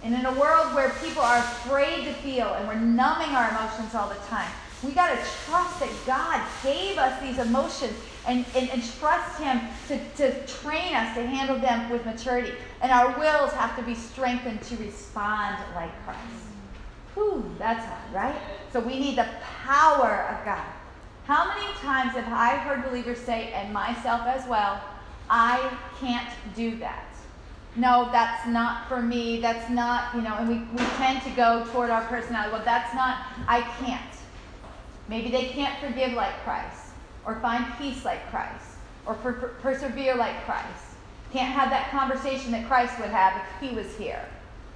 [0.05, 3.95] And in a world where people are afraid to feel and we're numbing our emotions
[3.95, 4.51] all the time,
[4.83, 7.95] we got to trust that God gave us these emotions
[8.27, 12.53] and, and, and trust Him to, to train us to handle them with maturity.
[12.81, 16.19] And our wills have to be strengthened to respond like Christ.
[17.15, 18.41] Whew, that's hard, right?
[18.73, 19.29] So we need the
[19.65, 20.65] power of God.
[21.25, 24.83] How many times have I heard believers say, and myself as well,
[25.31, 27.07] I can't do that?
[27.77, 29.41] No, that's not for me.
[29.41, 32.53] That's not, you know, and we, we tend to go toward our personality.
[32.53, 33.19] Well, that's not,
[33.49, 34.12] I can't.
[35.13, 36.87] Maybe they can't forgive like Christ,
[37.27, 38.65] or find peace like Christ,
[39.05, 40.97] or per- per- persevere like Christ.
[41.35, 44.25] Can't have that conversation that Christ would have if he was here.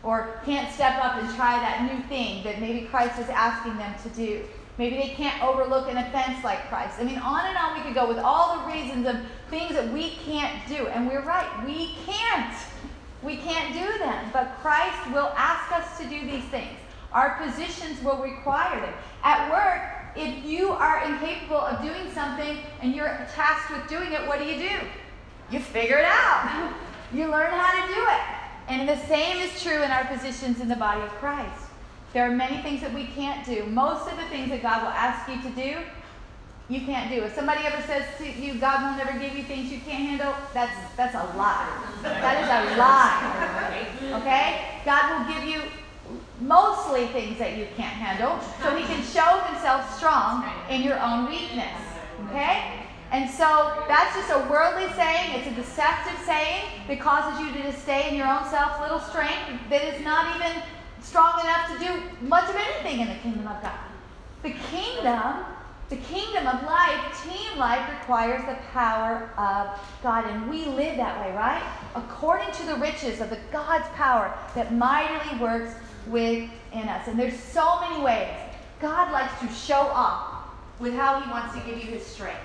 [0.03, 3.95] Or can't step up and try that new thing that maybe Christ is asking them
[4.03, 4.45] to do.
[4.77, 7.01] Maybe they can't overlook an offense like Christ.
[7.01, 9.17] I mean, on and on we could go with all the reasons of
[9.49, 10.87] things that we can't do.
[10.89, 12.55] And we're right, we can't.
[13.23, 14.29] We can't do them.
[14.35, 16.77] But Christ will ask us to do these things.
[17.11, 18.93] Our positions will require them.
[19.25, 24.27] At work, if you are incapable of doing something and you're tasked with doing it,
[24.27, 24.75] what do you do?
[25.51, 26.75] You figure it out.
[27.15, 28.21] You learn how to do it.
[28.69, 31.67] And the same is true in our positions in the body of Christ.
[32.13, 33.65] There are many things that we can't do.
[33.67, 35.79] Most of the things that God will ask you to do,
[36.69, 37.23] you can't do.
[37.23, 40.35] If somebody ever says to you, God will never give you things you can't handle,
[40.53, 41.69] that's that's a lie.
[42.03, 44.19] That is a lie.
[44.21, 44.81] Okay?
[44.85, 45.63] God will give you
[46.41, 51.29] mostly things that you can't handle, so he can show himself strong in your own
[51.29, 51.81] weakness.
[52.29, 52.87] Okay?
[53.13, 57.63] And so that's just a worldly saying, it's a deceptive saying that causes you to
[57.63, 60.63] just stay in your own self little strength that is not even
[61.01, 63.79] strong enough to do much of anything in the kingdom of God.
[64.43, 65.45] The kingdom,
[65.89, 70.27] the kingdom of life, team life requires the power of God.
[70.27, 71.63] And we live that way, right?
[71.95, 75.75] According to the riches of the God's power that mightily works
[76.09, 77.09] within us.
[77.09, 78.35] And there's so many ways.
[78.81, 82.41] God likes to show up with how he wants to give you his strength.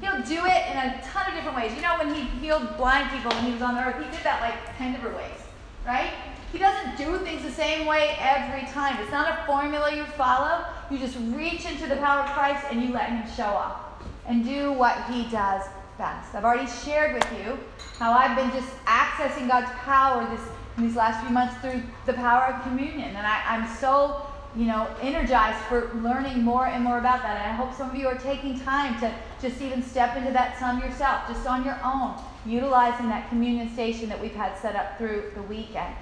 [0.00, 1.74] He'll do it in a ton of different ways.
[1.74, 4.24] You know, when he healed blind people when he was on the earth, he did
[4.24, 5.40] that like 10 different ways,
[5.86, 6.12] right?
[6.52, 8.96] He doesn't do things the same way every time.
[9.00, 10.64] It's not a formula you follow.
[10.90, 14.44] You just reach into the power of Christ and you let him show up and
[14.44, 15.64] do what he does
[15.98, 16.34] best.
[16.34, 17.58] I've already shared with you
[17.98, 20.46] how I've been just accessing God's power this
[20.78, 23.16] these last few months through the power of communion.
[23.16, 24.26] And I, I'm so
[24.56, 27.40] you know, energized for learning more and more about that.
[27.40, 30.58] And I hope some of you are taking time to just even step into that
[30.58, 32.14] some yourself, just on your own,
[32.46, 35.94] utilizing that communion station that we've had set up through the weekend.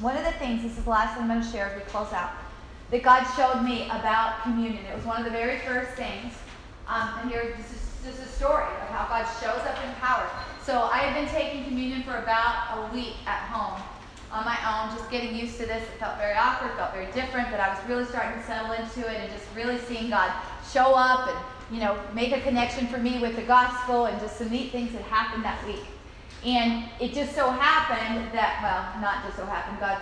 [0.00, 1.82] One of the things, this is the last thing I'm going to share as we
[1.82, 2.32] close out,
[2.90, 4.84] that God showed me about communion.
[4.84, 6.32] It was one of the very first things.
[6.88, 10.28] Um, and here, this is just a story of how God shows up in power.
[10.64, 13.82] So I had been taking communion for about a week at home
[14.32, 15.82] on my own, just getting used to this.
[15.82, 19.00] It felt very awkward, felt very different, but I was really starting to settle into
[19.00, 20.32] it and just really seeing God
[20.70, 21.38] show up and,
[21.74, 24.92] you know, make a connection for me with the gospel and just some neat things
[24.92, 25.84] that happened that week.
[26.44, 30.00] And it just so happened that, well, not just so happened, God's,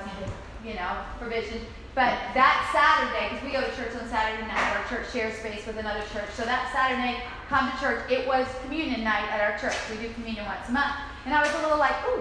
[0.65, 1.61] you know, provision.
[1.97, 5.65] But that Saturday, because we go to church on Saturday night, our church shares space
[5.65, 6.29] with another church.
[6.37, 9.73] So that Saturday, come to church, it was communion night at our church.
[9.89, 10.93] We do communion once a month.
[11.25, 12.21] And I was a little like, ooh,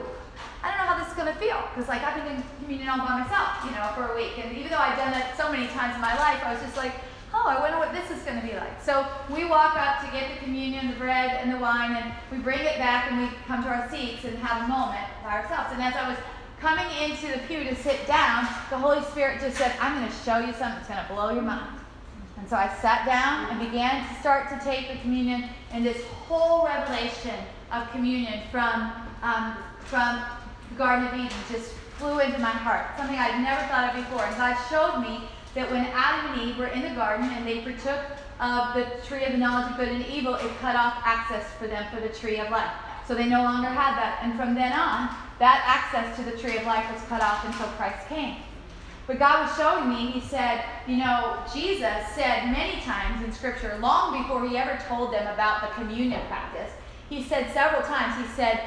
[0.63, 1.59] I don't know how this is going to feel.
[1.75, 4.39] Because, like, I've been doing communion all by myself, you know, for a week.
[4.39, 6.79] And even though I've done it so many times in my life, I was just
[6.79, 6.95] like,
[7.35, 8.79] oh, I wonder what this is going to be like.
[8.79, 12.39] So we walk up to get the communion, the bread, and the wine, and we
[12.39, 15.75] bring it back and we come to our seats and have a moment by ourselves.
[15.75, 16.17] And as I was
[16.59, 20.17] coming into the pew to sit down, the Holy Spirit just said, I'm going to
[20.23, 21.79] show you something that's going to blow your mind.
[22.37, 26.03] And so I sat down and began to start to take the communion, and this
[26.27, 27.35] whole revelation
[27.71, 28.91] of communion from,
[29.21, 30.21] um, from
[30.69, 34.25] the Garden of Eden just flew into my heart, something I'd never thought of before.
[34.25, 37.61] And God showed me that when Adam and Eve were in the garden and they
[37.61, 38.03] partook
[38.39, 41.67] of the tree of the knowledge of good and evil, it cut off access for
[41.67, 42.73] them for the tree of life.
[43.07, 44.19] So they no longer had that.
[44.23, 45.09] And from then on,
[45.39, 48.37] that access to the tree of life was cut off until Christ came.
[49.07, 53.77] But God was showing me, He said, you know, Jesus said many times in Scripture,
[53.79, 56.71] long before He ever told them about the communion practice,
[57.09, 58.59] He said several times, He said,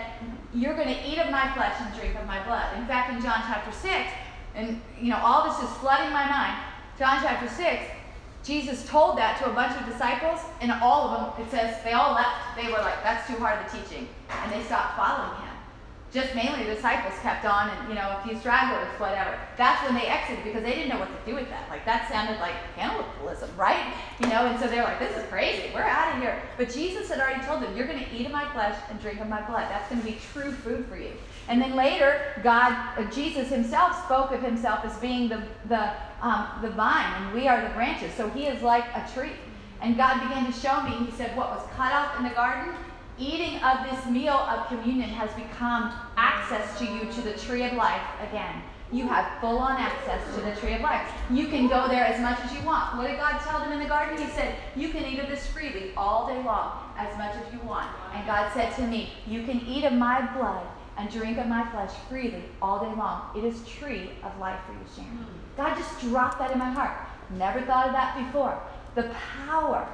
[0.55, 2.78] You're going to eat of my flesh and drink of my blood.
[2.78, 4.10] In fact, in John chapter 6,
[4.55, 6.62] and you know, all this is flooding my mind.
[6.98, 7.85] John chapter 6,
[8.44, 11.93] Jesus told that to a bunch of disciples, and all of them, it says, they
[11.93, 12.56] all left.
[12.56, 14.09] They were like, that's too hard of a teaching.
[14.31, 15.48] And they stopped following him.
[16.10, 19.39] Just mainly the disciples kept on, and you know, a few stragglers, whatever.
[19.59, 21.69] That's when they exited because they didn't know what to do with that.
[21.69, 23.93] Like that sounded like cannibalism, right?
[24.20, 25.70] You know, and so they're like, this is crazy.
[25.74, 26.40] We're out of here.
[26.56, 29.20] But Jesus had already told them, you're going to eat of my flesh and drink
[29.20, 29.69] of my blood.
[29.70, 31.12] That's going to be true food for you.
[31.48, 36.46] And then later, God, uh, Jesus Himself spoke of Himself as being the the um,
[36.62, 38.12] the vine, and we are the branches.
[38.14, 39.32] So He is like a tree.
[39.80, 41.06] And God began to show me.
[41.06, 42.74] He said, what was cut off in the garden
[43.18, 47.72] eating of this meal of communion has become access to you to the tree of
[47.72, 48.62] life again.
[48.90, 51.06] you have full on access to the tree of life.
[51.30, 52.96] You can go there as much as you want.
[52.96, 54.16] What did God tell them in the garden?
[54.16, 57.60] He said, You can eat of this freely all day long, as much as you
[57.68, 57.86] want.
[58.14, 60.66] And God said to me, You can eat of my blood
[60.98, 63.30] and drink of my flesh freely all day long.
[63.36, 65.10] It is tree of life for you, Sharon.
[65.10, 65.56] Hmm.
[65.56, 66.98] God just dropped that in my heart.
[67.30, 68.60] Never thought of that before.
[68.94, 69.10] The
[69.46, 69.86] power,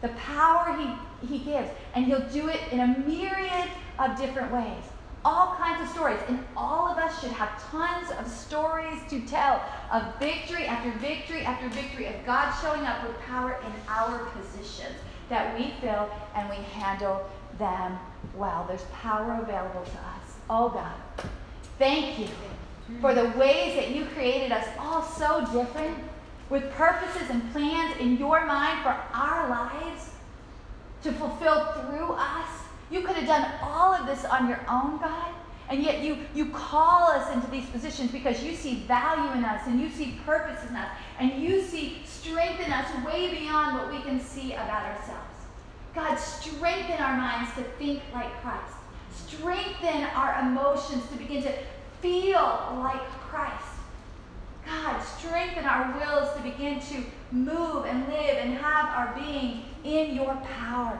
[0.00, 4.84] the power he, he gives, and he'll do it in a myriad of different ways.
[5.24, 9.60] All kinds of stories, and all of us should have tons of stories to tell
[9.92, 14.94] of victory after victory after victory of God showing up with power in our positions
[15.28, 17.28] that we fill and we handle
[17.58, 17.98] them
[18.34, 18.64] well.
[18.68, 20.17] There's power available to us.
[20.50, 21.28] Oh God,
[21.78, 22.28] thank you
[23.00, 25.98] for the ways that you created us all so different
[26.48, 30.10] with purposes and plans in your mind for our lives
[31.02, 32.48] to fulfill through us.
[32.90, 35.34] You could have done all of this on your own, God.
[35.68, 39.66] And yet you, you call us into these positions because you see value in us
[39.66, 40.88] and you see purpose in us
[41.20, 45.34] and you see strength in us way beyond what we can see about ourselves.
[45.94, 48.77] God, strengthen our minds to think like Christ.
[49.28, 51.52] Strengthen our emotions to begin to
[52.00, 53.64] feel like Christ.
[54.64, 60.14] God, strengthen our wills to begin to move and live and have our being in
[60.14, 60.98] your power.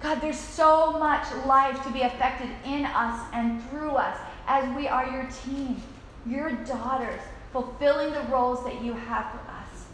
[0.00, 4.86] God, there's so much life to be affected in us and through us as we
[4.86, 5.82] are your team,
[6.26, 7.20] your daughters,
[7.52, 9.86] fulfilling the roles that you have for us.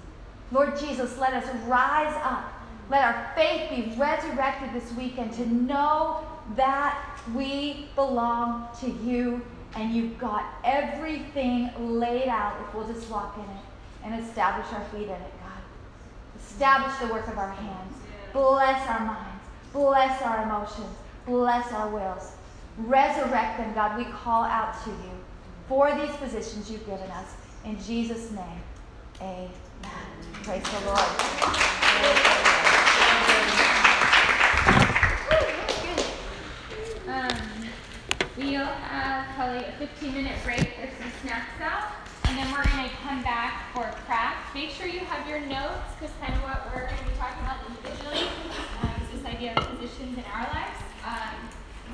[0.51, 2.53] Lord Jesus, let us rise up.
[2.91, 6.27] Let our faith be resurrected this weekend to know
[6.57, 9.43] that we belong to you
[9.77, 13.61] and you've got everything laid out if we'll just walk in it
[14.05, 15.63] and establish our feet in it, God.
[16.39, 17.95] Establish the work of our hands.
[18.33, 19.45] Bless our minds.
[19.73, 20.97] Bless our emotions.
[21.27, 22.33] Bless our wills.
[22.79, 23.99] Resurrect them, God.
[23.99, 25.13] We call out to you
[25.69, 27.35] for these positions you've given us.
[27.65, 28.63] In Jesus' name,
[29.21, 29.51] amen.
[30.43, 31.01] Praise the Lord.
[37.07, 37.37] Um,
[38.41, 40.77] we'll have probably a 15 minute break.
[40.77, 41.93] There's some snacks out.
[42.25, 44.55] And then we're going to come back for craft.
[44.55, 47.43] Make sure you have your notes because kind of what we're going to be talking
[47.45, 48.31] about individually
[48.81, 50.79] um, is this idea of positions in our lives.
[51.05, 51.37] Um,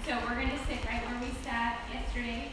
[0.07, 2.53] so we're going to sit right where we sat yesterday